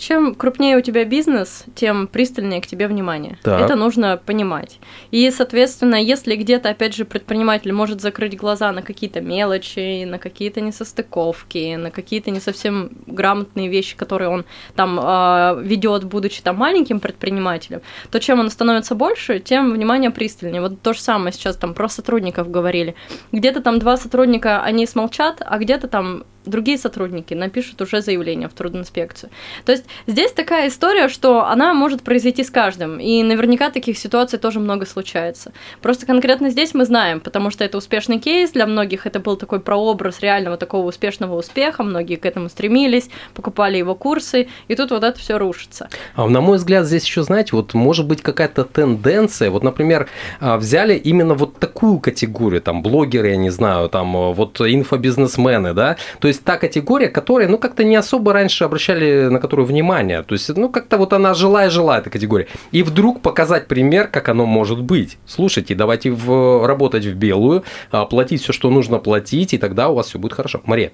Чем 0.00 0.34
крупнее 0.34 0.78
у 0.78 0.80
тебя 0.80 1.04
бизнес, 1.04 1.64
тем 1.74 2.06
пристальнее 2.06 2.62
к 2.62 2.66
тебе 2.66 2.88
внимание. 2.88 3.36
Так. 3.42 3.60
Это 3.60 3.76
нужно 3.76 4.16
понимать. 4.16 4.78
И, 5.10 5.30
соответственно, 5.30 5.96
если 5.96 6.36
где-то, 6.36 6.70
опять 6.70 6.94
же, 6.94 7.04
предприниматель 7.04 7.70
может 7.72 8.00
закрыть 8.00 8.34
глаза 8.34 8.72
на 8.72 8.80
какие-то 8.80 9.20
мелочи, 9.20 10.04
на 10.04 10.18
какие-то 10.18 10.62
несостыковки, 10.62 11.76
на 11.76 11.90
какие-то 11.90 12.30
не 12.30 12.40
совсем 12.40 12.92
грамотные 13.06 13.68
вещи, 13.68 13.94
которые 13.94 14.30
он 14.30 14.46
там 14.74 14.98
э, 14.98 15.62
ведет, 15.62 16.04
будучи 16.04 16.40
там 16.40 16.56
маленьким 16.56 16.98
предпринимателем, 16.98 17.82
то 18.10 18.20
чем 18.20 18.40
он 18.40 18.48
становится 18.48 18.94
больше, 18.94 19.38
тем 19.38 19.70
внимание 19.70 20.10
пристальнее. 20.10 20.62
Вот 20.62 20.80
то 20.80 20.94
же 20.94 21.00
самое 21.00 21.30
сейчас 21.34 21.56
там 21.56 21.74
про 21.74 21.90
сотрудников 21.90 22.50
говорили. 22.50 22.94
Где-то 23.32 23.60
там 23.60 23.78
два 23.78 23.98
сотрудника, 23.98 24.62
они 24.62 24.86
смолчат, 24.86 25.42
а 25.44 25.58
где-то 25.58 25.88
там 25.88 26.24
другие 26.46 26.78
сотрудники 26.78 27.34
напишут 27.34 27.80
уже 27.82 28.00
заявление 28.00 28.48
в 28.48 28.52
трудинспекцию. 28.52 29.30
То 29.64 29.72
есть 29.72 29.84
здесь 30.06 30.32
такая 30.32 30.68
история, 30.68 31.08
что 31.08 31.44
она 31.44 31.74
может 31.74 32.02
произойти 32.02 32.44
с 32.44 32.50
каждым, 32.50 32.98
и 32.98 33.22
наверняка 33.22 33.70
таких 33.70 33.98
ситуаций 33.98 34.38
тоже 34.38 34.60
много 34.60 34.86
случается. 34.86 35.52
Просто 35.82 36.06
конкретно 36.06 36.50
здесь 36.50 36.74
мы 36.74 36.84
знаем, 36.84 37.20
потому 37.20 37.50
что 37.50 37.64
это 37.64 37.78
успешный 37.78 38.18
кейс, 38.18 38.50
для 38.52 38.66
многих 38.66 39.06
это 39.06 39.20
был 39.20 39.36
такой 39.36 39.60
прообраз 39.60 40.20
реального 40.20 40.56
такого 40.56 40.86
успешного 40.86 41.36
успеха, 41.36 41.82
многие 41.82 42.16
к 42.16 42.24
этому 42.24 42.48
стремились, 42.48 43.10
покупали 43.34 43.76
его 43.76 43.94
курсы, 43.94 44.48
и 44.68 44.74
тут 44.74 44.90
вот 44.90 45.04
это 45.04 45.18
все 45.18 45.38
рушится. 45.38 45.88
А 46.14 46.26
на 46.26 46.40
мой 46.40 46.56
взгляд, 46.56 46.86
здесь 46.86 47.04
еще, 47.04 47.22
знаете, 47.22 47.50
вот 47.52 47.74
может 47.74 48.06
быть 48.06 48.22
какая-то 48.22 48.64
тенденция, 48.64 49.50
вот, 49.50 49.62
например, 49.62 50.08
а, 50.40 50.56
взяли 50.56 50.94
именно 50.94 51.34
вот 51.34 51.58
такую 51.58 51.98
категорию, 51.98 52.62
там, 52.62 52.82
блогеры, 52.82 53.30
я 53.30 53.36
не 53.36 53.50
знаю, 53.50 53.88
там, 53.88 54.32
вот 54.32 54.60
инфобизнесмены, 54.60 55.74
да, 55.74 55.96
то 56.20 56.29
есть 56.30 56.44
та 56.44 56.56
категория, 56.56 57.08
которая, 57.08 57.48
ну, 57.48 57.58
как-то 57.58 57.84
не 57.84 57.96
особо 57.96 58.32
раньше 58.32 58.64
обращали 58.64 59.28
на 59.28 59.38
которую 59.38 59.66
внимание, 59.66 60.22
то 60.22 60.34
есть, 60.34 60.48
ну, 60.56 60.68
как-то 60.68 60.96
вот 60.96 61.12
она 61.12 61.34
жила 61.34 61.66
и 61.66 61.70
жила, 61.70 61.98
эта 61.98 62.10
категория, 62.10 62.46
и 62.72 62.82
вдруг 62.82 63.20
показать 63.20 63.66
пример, 63.68 64.08
как 64.08 64.28
оно 64.28 64.46
может 64.46 64.82
быть. 64.82 65.18
Слушайте, 65.26 65.74
давайте 65.74 66.10
в, 66.10 66.66
работать 66.66 67.04
в 67.04 67.14
белую, 67.14 67.64
а, 67.90 68.04
платить 68.06 68.42
все, 68.42 68.52
что 68.52 68.70
нужно 68.70 68.98
платить, 68.98 69.54
и 69.54 69.58
тогда 69.58 69.88
у 69.88 69.94
вас 69.94 70.06
все 70.06 70.18
будет 70.18 70.32
хорошо. 70.32 70.60
Мария, 70.64 70.92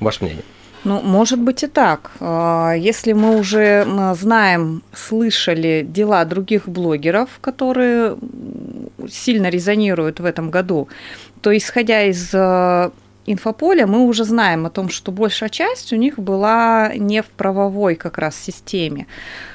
ваше 0.00 0.24
мнение? 0.24 0.44
Ну, 0.84 1.00
может 1.00 1.40
быть 1.40 1.62
и 1.62 1.66
так. 1.66 2.10
А, 2.20 2.74
если 2.74 3.14
мы 3.14 3.38
уже 3.38 3.86
знаем, 4.14 4.82
слышали 4.92 5.84
дела 5.88 6.24
других 6.24 6.68
блогеров, 6.68 7.28
которые 7.40 8.16
сильно 9.08 9.48
резонируют 9.48 10.20
в 10.20 10.24
этом 10.24 10.50
году, 10.50 10.88
то 11.40 11.56
исходя 11.56 12.02
из 12.02 12.30
а, 12.34 12.92
инфополя 13.26 13.86
мы 13.86 14.06
уже 14.06 14.24
знаем 14.24 14.66
о 14.66 14.70
том, 14.70 14.88
что 14.88 15.12
большая 15.12 15.48
часть 15.48 15.92
у 15.92 15.96
них 15.96 16.18
была 16.18 16.92
не 16.94 17.22
в 17.22 17.26
правовой 17.26 17.94
как 17.94 18.18
раз 18.18 18.36
системе. 18.36 19.06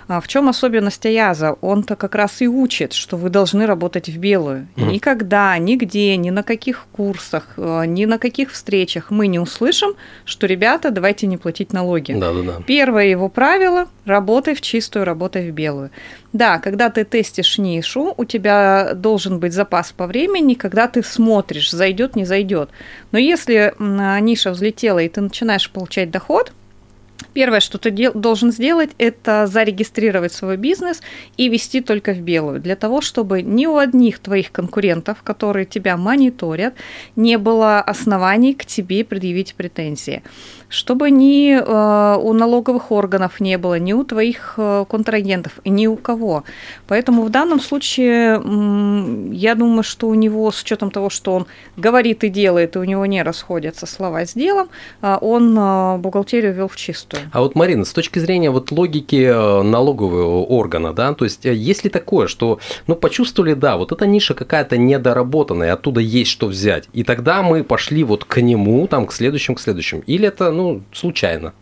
А 0.08 0.22
в 0.22 0.28
чем 0.28 0.50
особенность 0.50 1.06
Аяза? 1.06 1.56
Он-то 1.62 1.96
как 1.96 2.16
раз 2.16 2.42
и 2.42 2.48
учит, 2.48 2.94
что 2.94 3.16
вы 3.16 3.30
должны 3.30 3.68
работать 3.68 4.10
в 4.10 4.18
белую. 4.18 4.68
Mm. 4.76 4.92
Никогда, 4.92 5.56
нигде, 5.60 6.18
ни 6.18 6.32
на 6.32 6.42
каких 6.42 6.88
курсах, 6.92 7.54
э, 7.58 7.84
ни 7.86 8.06
на 8.06 8.18
каких 8.18 8.52
встречах 8.52 9.12
мы 9.12 9.28
не 9.28 9.38
услышим, 9.38 9.92
что, 10.26 10.48
ребята, 10.48 10.90
давайте 10.90 11.28
не 11.28 11.38
платить 11.38 11.74
налоги. 11.74 12.14
Да, 12.14 12.34
да, 12.34 12.42
да. 12.42 12.64
Первое 12.66 13.06
его 13.06 13.30
правило– 13.30 13.88
работай 14.06 14.56
в 14.56 14.62
чистую, 14.62 15.06
работай 15.06 15.52
в 15.52 15.54
белую. 15.54 15.92
Да, 16.32 16.60
когда 16.60 16.90
ты 16.90 17.06
тестишь 17.06 17.58
нишу, 17.58 18.14
у 18.16 18.26
тебя 18.26 18.94
должен 18.94 19.40
быть 19.40 19.54
запас 19.54 19.92
по 19.92 20.06
времени, 20.06 20.54
когда 20.54 20.88
ты 20.88 21.02
смотришь, 21.02 21.72
зайдет, 21.72 22.16
не 22.16 22.26
зайдет. 22.26 22.70
Но 23.12 23.18
если 23.18 23.74
ниша 23.80 24.52
взлетела, 24.52 25.00
и 25.00 25.10
ты 25.10 25.22
начинаешь 25.22 25.70
получать 25.72 26.12
доход– 26.12 26.52
Первое, 27.34 27.60
что 27.60 27.78
ты 27.78 27.92
дел- 27.92 28.14
должен 28.14 28.52
сделать, 28.52 28.92
это 28.98 29.46
зарегистрировать 29.46 30.34
свой 30.34 30.58
бизнес 30.58 31.02
и 31.38 31.48
вести 31.48 31.82
только 31.82 32.14
в 32.14 32.22
белую, 32.22 32.60
для 32.60 32.76
того, 32.76 33.02
чтобы 33.02 33.42
ни 33.42 33.66
у 33.66 33.78
одних 33.78 34.20
твоих 34.20 34.52
конкурентов, 34.52 35.22
которые 35.24 35.66
тебя 35.66 35.96
мониторят, 35.96 36.74
не 37.16 37.38
было 37.38 37.82
оснований 37.82 38.54
к 38.54 38.66
тебе 38.66 39.04
предъявить 39.04 39.56
претензии 39.56 40.24
чтобы 40.70 41.10
ни 41.10 41.60
э, 41.60 42.18
у 42.18 42.34
налоговых 42.34 42.92
органов 42.92 43.40
не 43.40 43.58
было, 43.58 43.80
ни 43.80 43.94
у 43.94 44.04
твоих 44.04 44.54
э, 44.58 44.86
контрагентов, 44.88 45.60
ни 45.66 45.88
у 45.88 45.96
кого. 45.96 46.44
Поэтому 46.88 47.24
в 47.24 47.30
данном 47.30 47.60
случае 47.60 48.40
я 49.34 49.56
думаю, 49.56 49.84
что 49.84 50.08
у 50.08 50.14
него, 50.14 50.52
с 50.52 50.62
учетом 50.62 50.92
того, 50.92 51.10
что 51.10 51.34
он 51.34 51.48
говорит 51.76 52.24
и 52.24 52.30
делает, 52.30 52.76
и 52.76 52.80
у 52.80 52.84
него 52.84 53.06
не 53.08 53.24
расходятся 53.24 53.88
слова 53.88 54.26
с 54.26 54.34
делом, 54.34 54.70
э, 55.02 55.18
он 55.20 55.56
бухгалтерию 56.02 56.54
вел 56.54 56.68
в 56.68 56.76
чистую. 56.76 57.24
А 57.32 57.42
вот, 57.42 57.56
Марина, 57.56 57.84
с 57.84 57.92
точки 57.92 58.20
зрения 58.20 58.52
вот 58.52 58.72
логики 58.72 59.64
налогового 59.64 60.46
органа, 60.46 60.94
да, 60.94 61.14
то 61.14 61.26
есть 61.26 61.46
есть 61.46 61.84
ли 61.84 61.90
такое, 61.90 62.28
что, 62.28 62.60
ну, 62.86 62.96
почувствовали, 62.96 63.54
да, 63.54 63.78
вот 63.78 63.92
эта 63.92 64.06
ниша 64.06 64.36
какая-то 64.36 64.78
недоработанная, 64.78 65.74
оттуда 65.74 66.00
есть 66.00 66.30
что 66.30 66.48
взять, 66.48 66.88
и 66.94 67.04
тогда 67.04 67.42
мы 67.42 67.64
пошли 67.64 68.04
вот 68.04 68.26
к 68.26 68.40
нему, 68.42 68.86
там, 68.88 69.08
к 69.08 69.14
следующим, 69.14 69.56
к 69.56 69.60
следующим, 69.60 70.04
или 70.06 70.28
это, 70.28 70.52
ну, 70.60 70.82
случайно. 70.92 71.54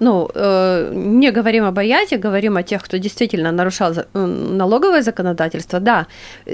Ну, 0.00 0.30
э, 0.34 0.92
не 0.94 1.30
говорим 1.30 1.64
об 1.64 1.78
АЯТе, 1.78 2.16
говорим 2.16 2.56
о 2.56 2.62
тех, 2.62 2.82
кто 2.82 2.98
действительно 2.98 3.52
нарушал 3.52 3.92
налоговое 4.14 5.02
законодательство. 5.02 5.80
Да, 5.80 6.06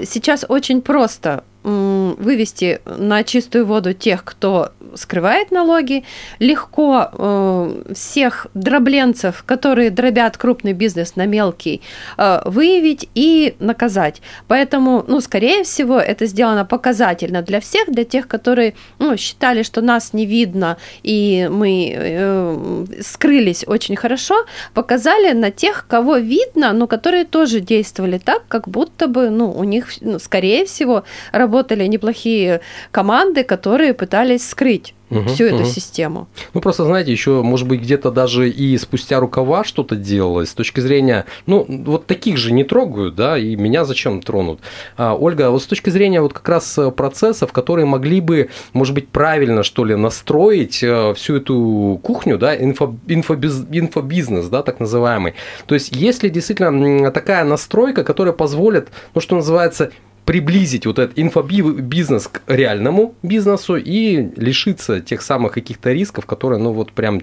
сейчас 0.03 0.45
очень 0.49 0.81
просто 0.81 1.43
вывести 1.67 2.81
на 2.85 3.23
чистую 3.23 3.65
воду 3.65 3.93
тех, 3.93 4.23
кто 4.23 4.71
скрывает 4.95 5.51
налоги, 5.51 6.03
легко 6.39 7.09
э, 7.11 7.93
всех 7.93 8.47
дробленцев, 8.53 9.43
которые 9.45 9.89
дробят 9.89 10.37
крупный 10.37 10.73
бизнес 10.73 11.15
на 11.15 11.25
мелкий, 11.25 11.81
э, 12.17 12.41
выявить 12.45 13.09
и 13.15 13.55
наказать. 13.59 14.21
Поэтому, 14.47 15.03
ну, 15.07 15.21
скорее 15.21 15.63
всего, 15.63 15.99
это 15.99 16.25
сделано 16.25 16.65
показательно 16.65 17.41
для 17.41 17.59
всех, 17.59 17.91
для 17.91 18.05
тех, 18.05 18.27
которые 18.27 18.73
ну, 18.99 19.17
считали, 19.17 19.63
что 19.63 19.81
нас 19.81 20.13
не 20.13 20.25
видно 20.25 20.77
и 21.03 21.47
мы 21.51 21.93
э, 21.95 22.85
скрылись 23.01 23.63
очень 23.67 23.95
хорошо, 23.95 24.45
показали 24.73 25.33
на 25.33 25.51
тех, 25.51 25.85
кого 25.87 26.17
видно, 26.17 26.73
но 26.73 26.87
которые 26.87 27.25
тоже 27.25 27.59
действовали 27.59 28.17
так, 28.17 28.43
как 28.47 28.67
будто 28.67 29.07
бы, 29.07 29.29
ну, 29.29 29.51
у 29.51 29.63
них, 29.63 29.87
ну, 30.01 30.19
скорее 30.19 30.65
всего, 30.65 31.03
работали 31.31 31.56
неплохие 31.63 32.61
команды, 32.91 33.43
которые 33.43 33.93
пытались 33.93 34.47
скрыть 34.49 34.93
угу, 35.09 35.29
всю 35.29 35.45
эту 35.45 35.57
угу. 35.57 35.65
систему. 35.65 36.27
Ну, 36.53 36.61
просто, 36.61 36.85
знаете, 36.85 37.11
еще, 37.11 37.41
может 37.41 37.67
быть, 37.67 37.81
где-то 37.81 38.11
даже 38.11 38.49
и 38.49 38.77
спустя 38.77 39.19
рукава 39.19 39.63
что-то 39.63 39.95
делалось 39.95 40.49
с 40.49 40.53
точки 40.53 40.79
зрения, 40.79 41.25
ну, 41.45 41.65
вот 41.67 42.05
таких 42.05 42.37
же 42.37 42.51
не 42.51 42.63
трогают, 42.63 43.15
да, 43.15 43.37
и 43.37 43.55
меня 43.55 43.85
зачем 43.85 44.21
тронут. 44.21 44.59
А, 44.97 45.15
Ольга, 45.15 45.49
вот 45.49 45.63
с 45.63 45.65
точки 45.65 45.89
зрения 45.89 46.21
вот 46.21 46.33
как 46.33 46.47
раз 46.49 46.79
процессов, 46.95 47.51
которые 47.51 47.85
могли 47.85 48.21
бы, 48.21 48.49
может 48.73 48.93
быть, 48.93 49.09
правильно, 49.09 49.63
что 49.63 49.85
ли, 49.85 49.95
настроить 49.95 50.83
э, 50.83 51.13
всю 51.15 51.37
эту 51.37 51.99
кухню, 52.03 52.37
да, 52.37 52.55
инфо, 52.55 52.95
инфобиз, 53.07 53.65
инфобизнес, 53.71 54.47
да, 54.47 54.63
так 54.63 54.79
называемый. 54.79 55.35
То 55.65 55.75
есть, 55.75 55.95
если 55.95 56.29
действительно 56.29 57.11
такая 57.11 57.43
настройка, 57.43 58.03
которая 58.03 58.33
позволит, 58.33 58.89
ну, 59.13 59.21
что 59.21 59.35
называется, 59.35 59.91
приблизить 60.27 60.85
вот 60.85 60.99
этот 60.99 61.17
инфобизнес 61.17 62.27
к 62.27 62.41
реальному 62.47 63.15
бизнесу 63.23 63.77
и 63.77 64.29
лишиться 64.35 64.99
тех 64.99 65.21
самых 65.21 65.53
каких-то 65.53 65.93
рисков, 65.93 66.25
которые, 66.25 66.59
ну, 66.59 66.73
вот 66.73 66.91
прям 66.91 67.21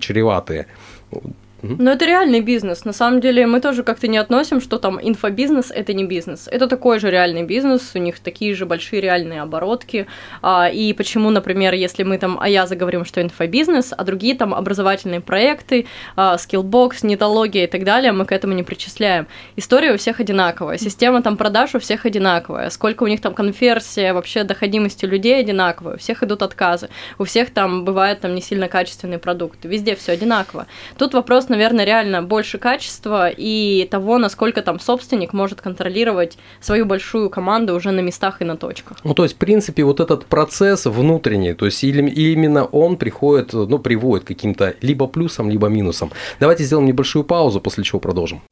Но 1.79 1.93
это 1.93 2.05
реальный 2.05 2.41
бизнес. 2.41 2.85
На 2.85 2.93
самом 2.93 3.21
деле 3.21 3.47
мы 3.47 3.61
тоже 3.61 3.83
как-то 3.83 4.09
не 4.09 4.19
относим, 4.19 4.61
что 4.61 4.79
там 4.79 4.99
инфобизнес– 5.03 5.71
это 5.75 5.93
не 5.95 6.05
бизнес. 6.05 6.49
Это 6.51 6.67
такой 6.67 6.99
же 6.99 7.11
реальный 7.11 7.43
бизнес, 7.43 7.93
у 7.95 7.99
них 7.99 8.19
такие 8.19 8.55
же 8.55 8.67
большие 8.67 9.01
реальные 9.01 9.43
оборотки. 9.43 10.07
А, 10.43 10.69
и 10.69 10.93
почему, 10.93 11.31
например, 11.31 11.75
если 11.75 12.03
мы 12.03 12.19
там 12.19 12.39
а 12.41 12.49
я 12.49 12.67
заговорим, 12.67 13.05
что 13.05 13.23
инфобизнес, 13.23 13.93
а 13.97 14.05
другие 14.05 14.35
там 14.35 14.55
образовательные 14.55 15.21
проекты, 15.21 15.87
а, 16.17 16.37
Skillbox, 16.39 17.03
Нетология 17.03 17.65
и 17.65 17.67
так 17.67 17.85
далее, 17.85 18.13
мы 18.13 18.25
к 18.25 18.33
этому 18.33 18.55
не 18.55 18.63
причисляем. 18.63 19.27
История 19.57 19.93
у 19.93 19.97
всех 19.97 20.21
одинаковая, 20.21 20.79
система 20.79 21.23
там 21.23 21.37
продаж 21.37 21.75
у 21.75 21.79
всех 21.79 22.07
одинаковая, 22.07 22.71
сколько 22.71 23.05
у 23.05 23.07
них 23.07 23.21
там 23.21 23.35
конверсия, 23.35 24.13
вообще 24.13 24.45
доходимости 24.45 25.07
людей 25.07 25.41
одинаковая, 25.41 25.95
у 25.95 25.99
всех 25.99 26.23
идут 26.23 26.43
отказы, 26.43 26.89
у 27.19 27.25
всех 27.25 27.51
там 27.51 27.85
бывают 27.85 28.21
там 28.21 28.35
не 28.35 28.41
сильно 28.41 28.69
качественные 28.69 29.19
продукты, 29.19 29.69
везде 29.69 29.95
все 29.95 30.13
одинаково. 30.13 30.67
Тут 30.99 31.15
вопрос, 31.15 31.49
наверное, 31.55 31.85
реально 31.85 32.23
больше 32.23 32.59
качества 32.59 33.29
и 33.29 33.89
того, 33.91 34.19
насколько 34.19 34.61
там 34.61 34.81
собственник 34.81 35.33
может 35.33 35.61
контролировать 35.61 36.37
свою 36.61 36.85
большую 36.85 37.31
команду 37.31 37.75
уже 37.75 37.93
на 37.93 38.01
местах 38.01 38.43
и 38.43 38.45
на 38.45 38.57
точках. 38.57 38.99
Ну, 39.05 39.15
то 39.15 39.23
есть, 39.23 39.37
в 39.37 39.39
принципе, 39.39 39.85
вот 39.85 40.01
этот 40.01 40.27
процесс 40.27 40.87
внутренний, 40.87 41.55
то 41.55 41.65
есть 41.67 41.85
именно 41.85 42.65
он 42.65 42.97
приходит, 42.97 43.53
ну, 43.53 43.79
приводит 43.79 44.25
к 44.25 44.29
каким-то 44.29 44.75
либо 44.81 45.07
плюсам, 45.07 45.49
либо 45.51 45.69
минусам. 45.69 46.11
Давайте 46.41 46.65
сделаем 46.65 46.87
небольшую 46.87 47.25
паузу, 47.25 47.61
после 47.61 47.85
чего 47.85 48.01
продолжим. 48.01 48.43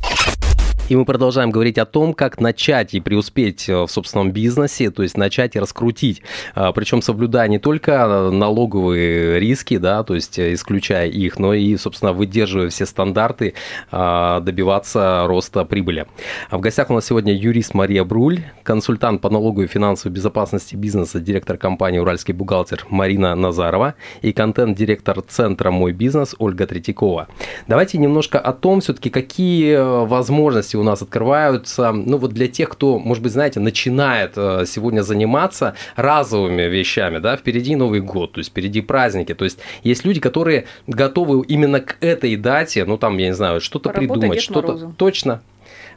И 0.92 0.94
мы 0.94 1.06
продолжаем 1.06 1.50
говорить 1.50 1.78
о 1.78 1.86
том, 1.86 2.12
как 2.12 2.38
начать 2.38 2.92
и 2.92 3.00
преуспеть 3.00 3.66
э, 3.66 3.84
в 3.84 3.88
собственном 3.88 4.30
бизнесе, 4.30 4.90
то 4.90 5.02
есть 5.02 5.16
начать 5.16 5.56
и 5.56 5.58
раскрутить, 5.58 6.20
а, 6.54 6.70
причем 6.72 7.00
соблюдая 7.00 7.48
не 7.48 7.58
только 7.58 8.28
налоговые 8.30 9.40
риски, 9.40 9.78
да, 9.78 10.02
то 10.02 10.14
есть 10.14 10.38
э, 10.38 10.52
исключая 10.52 11.08
их, 11.08 11.38
но 11.38 11.54
и, 11.54 11.78
собственно, 11.78 12.12
выдерживая 12.12 12.68
все 12.68 12.84
стандарты, 12.84 13.54
а, 13.90 14.40
добиваться 14.40 15.24
роста 15.26 15.64
прибыли. 15.64 16.04
В 16.50 16.60
гостях 16.60 16.90
у 16.90 16.92
нас 16.92 17.06
сегодня 17.06 17.32
юрист 17.34 17.72
Мария 17.72 18.04
Бруль, 18.04 18.40
консультант 18.62 19.22
по 19.22 19.30
налогу 19.30 19.62
и 19.62 19.68
финансовой 19.68 20.14
безопасности 20.14 20.76
бизнеса, 20.76 21.20
директор 21.20 21.56
компании 21.56 22.00
«Уральский 22.00 22.34
бухгалтер» 22.34 22.84
Марина 22.90 23.34
Назарова 23.34 23.94
и 24.20 24.34
контент-директор 24.34 25.22
центра 25.22 25.70
«Мой 25.70 25.92
бизнес» 25.92 26.34
Ольга 26.38 26.66
Третьякова. 26.66 27.28
Давайте 27.66 27.96
немножко 27.96 28.38
о 28.38 28.52
том, 28.52 28.82
все-таки, 28.82 29.08
какие 29.08 29.72
э, 29.72 30.04
возможности 30.04 30.76
у 30.81 30.81
нас 30.82 31.02
открываются, 31.02 31.92
ну 31.92 32.16
вот 32.16 32.32
для 32.32 32.48
тех, 32.48 32.68
кто, 32.68 32.98
может 32.98 33.22
быть, 33.22 33.32
знаете, 33.32 33.60
начинает 33.60 34.32
э, 34.36 34.64
сегодня 34.66 35.02
заниматься 35.02 35.74
разовыми 35.96 36.62
вещами, 36.62 37.18
да, 37.18 37.36
впереди 37.36 37.76
Новый 37.76 38.00
год, 38.00 38.32
то 38.32 38.38
есть 38.38 38.50
впереди 38.50 38.80
праздники, 38.80 39.34
то 39.34 39.44
есть 39.44 39.58
есть 39.82 40.04
люди, 40.04 40.20
которые 40.20 40.66
готовы 40.86 41.44
именно 41.46 41.80
к 41.80 41.96
этой 42.00 42.36
дате, 42.36 42.84
ну 42.84 42.98
там, 42.98 43.18
я 43.18 43.28
не 43.28 43.34
знаю, 43.34 43.60
что-то 43.60 43.90
придумать, 43.90 44.40
что-то 44.40 44.92
точно, 44.96 45.42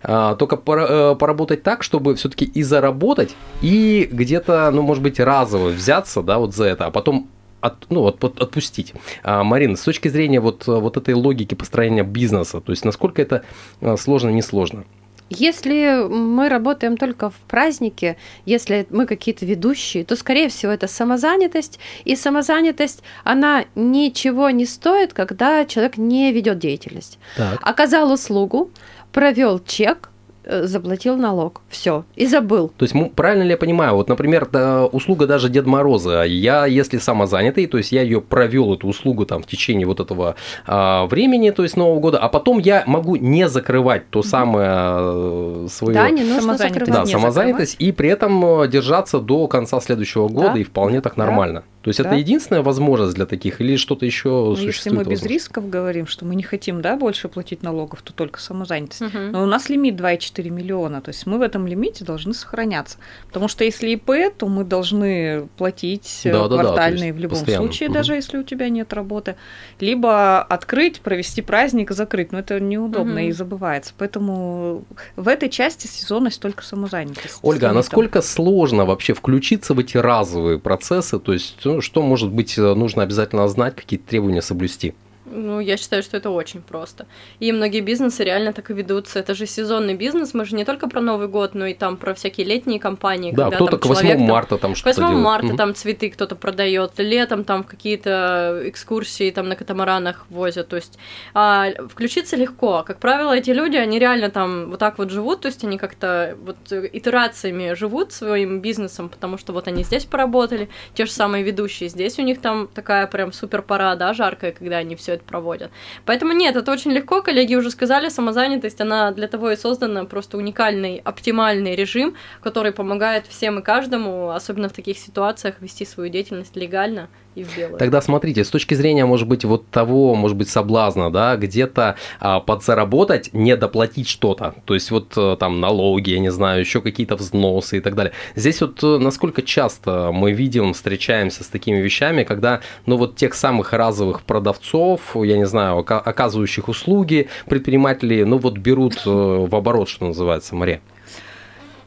а, 0.03 0.35
только 0.35 0.55
э, 0.55 1.15
поработать 1.15 1.63
так, 1.63 1.83
чтобы 1.83 2.15
все-таки 2.15 2.45
и 2.45 2.63
заработать, 2.63 3.35
и 3.61 4.07
где-то, 4.11 4.69
ну, 4.71 4.81
может 4.83 5.01
быть, 5.01 5.19
разово 5.19 5.69
взяться, 5.69 6.21
да, 6.21 6.37
вот 6.37 6.53
за 6.53 6.65
это, 6.65 6.85
а 6.85 6.91
потом 6.91 7.27
от, 7.65 7.85
ну, 7.89 8.05
от, 8.05 8.23
отпустить. 8.23 8.93
А, 9.23 9.43
Марина, 9.43 9.75
с 9.75 9.81
точки 9.81 10.07
зрения 10.07 10.39
вот, 10.39 10.67
вот 10.67 10.97
этой 10.97 11.13
логики 11.13 11.55
построения 11.55 12.03
бизнеса, 12.03 12.61
то 12.61 12.71
есть 12.71 12.85
насколько 12.85 13.21
это 13.21 13.43
а, 13.81 13.97
сложно, 13.97 14.29
не 14.29 14.41
сложно? 14.41 14.85
Если 15.29 16.07
мы 16.07 16.49
работаем 16.49 16.97
только 16.97 17.31
в 17.31 17.35
празднике, 17.47 18.15
если 18.45 18.85
мы 18.91 19.07
какие-то 19.07 19.43
ведущие, 19.43 20.05
то, 20.05 20.15
скорее 20.15 20.49
всего, 20.49 20.71
это 20.71 20.87
самозанятость. 20.87 21.79
И 22.03 22.15
самозанятость, 22.15 23.01
она 23.23 23.65
ничего 23.73 24.51
не 24.51 24.67
стоит, 24.67 25.13
когда 25.13 25.65
человек 25.65 25.97
не 25.97 26.31
ведет 26.31 26.59
деятельность. 26.59 27.17
Так. 27.35 27.59
Оказал 27.63 28.11
услугу, 28.11 28.69
провел 29.11 29.59
чек, 29.65 30.11
заплатил 30.47 31.17
налог. 31.17 31.61
Все. 31.69 32.05
И 32.15 32.25
забыл. 32.25 32.71
То 32.77 32.83
есть, 32.83 32.95
правильно 33.15 33.43
ли 33.43 33.51
я 33.51 33.57
понимаю, 33.57 33.95
вот, 33.95 34.09
например, 34.09 34.47
услуга 34.91 35.27
даже 35.27 35.49
Дед 35.49 35.65
Мороза, 35.65 36.23
я, 36.23 36.65
если 36.65 36.97
самозанятый, 36.97 37.67
то 37.67 37.77
есть 37.77 37.91
я 37.91 38.01
ее 38.01 38.21
провел, 38.21 38.73
эту 38.73 38.87
услугу 38.87 39.25
там 39.25 39.41
в 39.41 39.47
течение 39.47 39.87
вот 39.87 39.99
этого 39.99 40.35
а, 40.65 41.05
времени, 41.07 41.51
то 41.51 41.63
есть 41.63 41.77
Нового 41.77 41.99
года, 41.99 42.17
а 42.19 42.29
потом 42.29 42.59
я 42.59 42.83
могу 42.85 43.15
не 43.15 43.47
закрывать 43.49 44.09
то 44.09 44.23
самое 44.23 44.69
э, 44.71 45.67
свое... 45.69 45.93
Да, 45.93 46.09
не 46.09 46.23
нужно 46.23 46.57
закрывать. 46.57 46.93
Да, 46.93 47.05
самозанятость, 47.05 47.75
и 47.79 47.91
при 47.91 48.09
этом 48.09 48.61
э, 48.61 48.67
держаться 48.67 49.19
до 49.19 49.47
конца 49.47 49.79
следующего 49.81 50.27
года, 50.27 50.51
да. 50.53 50.59
и 50.59 50.63
вполне 50.63 51.01
так 51.01 51.17
нормально. 51.17 51.61
Да. 51.61 51.74
То 51.85 51.89
есть 51.89 52.01
да. 52.01 52.09
это 52.09 52.17
единственная 52.17 52.63
возможность 52.63 53.13
для 53.13 53.27
таких 53.27 53.61
или 53.61 53.75
что-то 53.75 54.07
еще 54.07 54.29
ну, 54.29 54.55
существует? 54.55 54.75
Если 54.75 54.89
мы 54.89 55.03
без 55.03 55.21
рисков 55.21 55.69
говорим, 55.69 56.07
что 56.07 56.25
мы 56.25 56.33
не 56.33 56.41
хотим 56.41 56.81
да, 56.81 56.95
больше 56.95 57.29
платить 57.29 57.61
налогов, 57.61 58.01
то 58.01 58.11
только 58.11 58.39
самозанятость. 58.39 59.03
Угу. 59.03 59.19
Но 59.31 59.43
у 59.43 59.45
нас 59.45 59.69
лимит 59.69 59.93
2,4 59.93 60.49
миллиона, 60.49 61.01
то 61.01 61.09
есть 61.09 61.27
мы 61.27 61.37
в 61.37 61.43
этом 61.43 61.67
лимите 61.67 62.03
должны 62.03 62.33
сохраняться. 62.33 62.97
Потому 63.27 63.47
что 63.47 63.63
если 63.63 63.89
ИП, 63.91 64.35
то 64.35 64.47
мы 64.47 64.63
должны 64.63 65.47
платить 65.57 66.21
да, 66.23 66.47
квартальные 66.47 67.11
да, 67.11 67.13
да, 67.13 67.19
в 67.19 67.21
любом 67.21 67.37
постоянно. 67.37 67.65
случае, 67.67 67.89
угу. 67.89 67.93
даже 67.93 68.15
если 68.15 68.39
у 68.39 68.43
тебя 68.43 68.69
нет 68.69 68.91
работы. 68.91 69.35
Либо 69.79 70.41
открыть, 70.41 71.01
провести 71.01 71.43
праздник, 71.43 71.91
закрыть. 71.91 72.31
Но 72.31 72.39
это 72.39 72.59
неудобно 72.59 73.21
угу. 73.21 73.29
и 73.29 73.31
забывается. 73.31 73.93
Поэтому 73.95 74.85
в 75.15 75.27
этой 75.27 75.49
части 75.49 75.85
сезонность 75.85 76.41
только 76.41 76.63
самозанятость. 76.63 77.37
Ольга, 77.43 77.69
а 77.69 77.73
насколько 77.73 78.23
сложно 78.23 78.85
вообще 78.85 79.13
включиться 79.13 79.75
в 79.75 79.79
эти 79.79 79.97
разовые 79.97 80.57
процессы? 80.57 81.19
То 81.19 81.31
есть 81.31 81.63
что, 81.81 82.01
может 82.01 82.31
быть, 82.31 82.57
э, 82.57 82.73
нужно 82.73 83.03
обязательно 83.03 83.47
знать, 83.47 83.75
какие 83.75 83.99
требования 83.99 84.41
соблюсти? 84.41 84.93
Ну, 85.25 85.59
я 85.59 85.77
считаю, 85.77 86.03
что 86.03 86.17
это 86.17 86.29
очень 86.29 86.61
просто. 86.61 87.07
И 87.39 87.51
многие 87.51 87.81
бизнесы 87.81 88.23
реально 88.23 88.53
так 88.53 88.69
и 88.69 88.73
ведутся. 88.73 89.19
Это 89.19 89.33
же 89.33 89.45
сезонный 89.45 89.95
бизнес, 89.95 90.33
мы 90.33 90.45
же 90.45 90.55
не 90.55 90.65
только 90.65 90.87
про 90.87 91.01
Новый 91.01 91.27
год, 91.27 91.55
но 91.55 91.65
и 91.65 91.73
там 91.73 91.97
про 91.97 92.13
всякие 92.13 92.45
летние 92.45 92.79
компании. 92.79 93.31
Да, 93.31 93.49
кто-то 93.49 93.77
к 93.77 93.85
8 93.85 94.17
марта 94.19 94.57
там 94.57 94.75
что-то 94.75 95.01
8 95.01 95.15
марта 95.17 95.47
угу. 95.47 95.57
там 95.57 95.73
цветы 95.73 96.09
кто-то 96.09 96.35
продает, 96.35 96.91
летом 96.97 97.43
там 97.43 97.63
какие-то 97.63 98.61
экскурсии 98.65 99.31
там 99.31 99.49
на 99.49 99.55
катамаранах 99.55 100.25
возят. 100.29 100.67
То 100.67 100.75
есть 100.75 100.99
а, 101.33 101.69
включиться 101.89 102.35
легко. 102.35 102.83
Как 102.85 102.99
правило, 102.99 103.35
эти 103.35 103.49
люди, 103.49 103.77
они 103.77 103.99
реально 103.99 104.29
там 104.29 104.69
вот 104.69 104.79
так 104.79 104.97
вот 104.97 105.09
живут, 105.09 105.41
то 105.41 105.47
есть 105.47 105.63
они 105.63 105.77
как-то 105.77 106.37
вот 106.43 106.57
итерациями 106.71 107.73
живут 107.73 108.11
своим 108.13 108.59
бизнесом, 108.59 109.09
потому 109.09 109.37
что 109.37 109.53
вот 109.53 109.67
они 109.67 109.83
здесь 109.83 110.05
поработали, 110.05 110.69
те 110.93 111.05
же 111.05 111.11
самые 111.11 111.43
ведущие 111.43 111.89
здесь 111.89 112.19
у 112.19 112.21
них 112.21 112.41
там 112.41 112.67
такая 112.67 113.07
прям 113.07 113.31
супер 113.31 113.61
пора, 113.61 113.95
да, 113.95 114.13
жаркая, 114.13 114.51
когда 114.51 114.77
они 114.77 114.95
все 114.95 115.14
это 115.15 115.25
проводят. 115.25 115.71
Поэтому 116.05 116.31
нет, 116.33 116.55
это 116.55 116.71
очень 116.71 116.91
легко, 116.91 117.21
коллеги 117.21 117.55
уже 117.55 117.71
сказали, 117.71 118.09
самозанятость, 118.09 118.81
она 118.81 119.11
для 119.11 119.27
того 119.27 119.51
и 119.51 119.55
создана, 119.55 120.05
просто 120.05 120.37
уникальный, 120.37 121.01
оптимальный 121.03 121.75
режим, 121.75 122.15
который 122.41 122.71
помогает 122.71 123.27
всем 123.27 123.59
и 123.59 123.61
каждому, 123.61 124.29
особенно 124.29 124.69
в 124.69 124.73
таких 124.73 124.97
ситуациях, 124.97 125.55
вести 125.61 125.85
свою 125.85 126.09
деятельность 126.09 126.55
легально 126.55 127.09
и 127.35 127.43
в 127.43 127.55
белое. 127.55 127.77
Тогда 127.77 128.01
смотрите, 128.01 128.43
с 128.43 128.49
точки 128.49 128.73
зрения, 128.73 129.05
может 129.05 129.27
быть, 129.27 129.45
вот 129.45 129.67
того, 129.69 130.15
может 130.15 130.37
быть, 130.37 130.49
соблазна, 130.49 131.11
да, 131.11 131.35
где-то 131.35 131.95
а, 132.19 132.39
подзаработать, 132.39 133.33
не 133.33 133.55
доплатить 133.55 134.07
что-то, 134.07 134.55
то 134.65 134.73
есть 134.73 134.89
вот 134.91 135.13
э, 135.17 135.35
там 135.39 135.59
налоги, 135.59 136.11
я 136.11 136.19
не 136.19 136.31
знаю, 136.31 136.61
еще 136.61 136.81
какие-то 136.81 137.15
взносы 137.15 137.77
и 137.77 137.79
так 137.81 137.95
далее. 137.95 138.13
Здесь 138.35 138.61
вот 138.61 138.83
э, 138.83 138.97
насколько 138.97 139.41
часто 139.41 140.11
мы 140.13 140.31
видим, 140.31 140.73
встречаемся 140.73 141.43
с 141.43 141.47
такими 141.47 141.77
вещами, 141.77 142.23
когда, 142.23 142.61
ну 142.85 142.97
вот 142.97 143.15
тех 143.15 143.33
самых 143.35 143.73
разовых 143.73 144.23
продавцов, 144.23 145.15
я 145.15 145.37
не 145.37 145.45
знаю, 145.45 145.79
оказывающих 145.79 146.69
услуги, 146.69 147.27
предприниматели, 147.47 148.23
ну 148.23 148.37
вот 148.37 148.57
берут 148.57 149.01
э, 149.05 149.09
в 149.09 149.53
оборот, 149.55 149.89
что 149.89 150.07
называется, 150.07 150.55
море. 150.55 150.81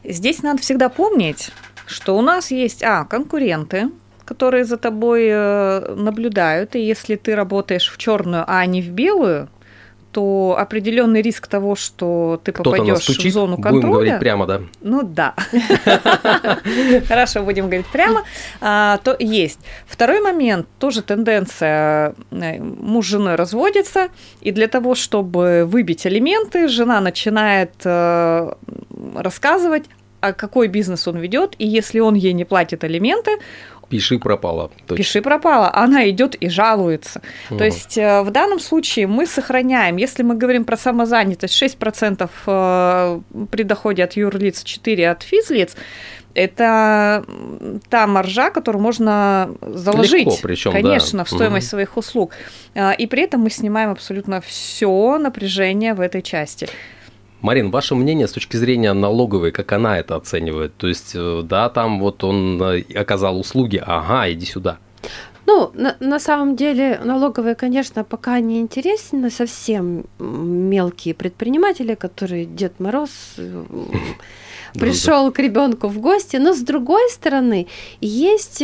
Здесь 0.03 0.43
надо 0.43 0.61
всегда 0.61 0.89
помнить, 0.89 1.51
что 1.85 2.17
у 2.17 2.21
нас 2.21 2.51
есть, 2.51 2.83
а, 2.83 3.03
конкуренты, 3.05 3.89
которые 4.29 4.63
за 4.63 4.77
тобой 4.77 5.27
э, 5.27 5.95
наблюдают, 5.95 6.75
и 6.75 6.79
если 6.79 7.15
ты 7.15 7.35
работаешь 7.35 7.91
в 7.91 7.97
черную, 7.97 8.43
а 8.47 8.65
не 8.67 8.81
в 8.81 8.91
белую, 8.91 9.47
то 10.11 10.55
определенный 10.59 11.21
риск 11.21 11.47
того, 11.47 11.75
что 11.75 12.39
ты 12.43 12.51
попадешь 12.51 13.07
в 13.07 13.31
зону 13.31 13.55
контроля. 13.55 13.81
Будем 13.81 13.91
говорить 13.91 14.19
прямо, 14.19 14.45
да? 14.45 14.61
Ну 14.81 15.01
да. 15.03 15.33
Хорошо, 17.07 17.43
будем 17.43 17.65
говорить 17.65 17.87
прямо. 17.87 18.23
А, 18.61 18.97
то 19.03 19.15
есть. 19.19 19.59
Второй 19.87 20.21
момент, 20.21 20.67
тоже 20.79 21.01
тенденция. 21.01 22.13
Э, 22.31 22.59
муж 22.59 23.05
с 23.05 23.09
женой 23.09 23.35
разводится, 23.35 24.09
и 24.41 24.51
для 24.51 24.67
того, 24.67 24.93
чтобы 24.93 25.65
выбить 25.65 26.05
алименты, 26.05 26.67
жена 26.67 27.01
начинает 27.01 27.73
э, 27.83 28.53
рассказывать, 29.15 29.85
а 30.21 30.33
какой 30.33 30.67
бизнес 30.67 31.07
он 31.07 31.17
ведет, 31.17 31.55
и 31.59 31.67
если 31.67 31.99
он 31.99 32.15
ей 32.15 32.33
не 32.33 32.45
платит 32.45 32.83
алименты, 32.83 33.31
Пиши 33.89 34.19
пропало. 34.19 34.69
Точно. 34.87 34.95
Пиши 34.97 35.21
пропало. 35.21 35.71
Она 35.73 36.09
идет 36.09 36.35
и 36.35 36.49
жалуется. 36.49 37.21
Угу. 37.49 37.57
То 37.57 37.65
есть 37.65 37.97
э, 37.97 38.21
в 38.21 38.31
данном 38.31 38.59
случае 38.59 39.07
мы 39.07 39.25
сохраняем, 39.25 39.97
если 39.97 40.23
мы 40.23 40.35
говорим 40.35 40.63
про 40.63 40.77
самозанятость, 40.77 41.61
6% 41.61 42.29
э, 42.45 43.19
при 43.49 43.63
доходе 43.63 44.03
от 44.03 44.13
юрлиц, 44.13 44.63
4% 44.63 45.05
от 45.07 45.23
физлиц, 45.23 45.75
это 46.35 47.25
та 47.89 48.07
маржа, 48.07 48.51
которую 48.51 48.81
можно 48.81 49.49
заложить, 49.61 50.27
Легко, 50.27 50.37
причем, 50.43 50.71
конечно, 50.71 51.19
да. 51.19 51.23
в 51.25 51.29
стоимость 51.29 51.67
угу. 51.67 51.71
своих 51.71 51.97
услуг. 51.97 52.31
Э, 52.75 52.95
и 52.95 53.07
при 53.07 53.23
этом 53.23 53.41
мы 53.41 53.49
снимаем 53.49 53.89
абсолютно 53.89 54.39
все 54.41 55.17
напряжение 55.17 55.93
в 55.95 56.01
этой 56.01 56.21
части. 56.21 56.69
Марин, 57.41 57.71
ваше 57.71 57.95
мнение 57.95 58.27
с 58.27 58.33
точки 58.33 58.57
зрения 58.57 58.93
налоговой, 58.93 59.51
как 59.51 59.71
она 59.71 59.97
это 59.97 60.15
оценивает? 60.15 60.75
То 60.75 60.87
есть, 60.87 61.13
э, 61.15 61.41
да, 61.43 61.69
там 61.69 61.99
вот 61.99 62.23
он 62.23 62.61
э, 62.61 62.83
оказал 62.95 63.39
услуги, 63.39 63.81
ага, 63.85 64.29
иди 64.31 64.45
сюда. 64.45 64.77
Ну, 65.45 65.71
на, 65.73 65.95
на 65.99 66.19
самом 66.19 66.55
деле 66.55 66.99
налоговые, 67.03 67.55
конечно, 67.55 68.03
пока 68.03 68.39
не 68.39 68.59
интересны 68.59 69.31
совсем 69.31 70.05
мелкие 70.19 71.15
предприниматели, 71.15 71.95
которые 71.95 72.45
Дед 72.45 72.79
Мороз 72.79 73.09
э, 73.37 73.63
пришел 74.73 75.31
к 75.31 75.39
ребенку 75.39 75.87
в 75.87 75.99
гости, 75.99 76.37
но 76.37 76.53
с 76.53 76.59
другой 76.59 77.09
стороны 77.09 77.67
есть 78.01 78.61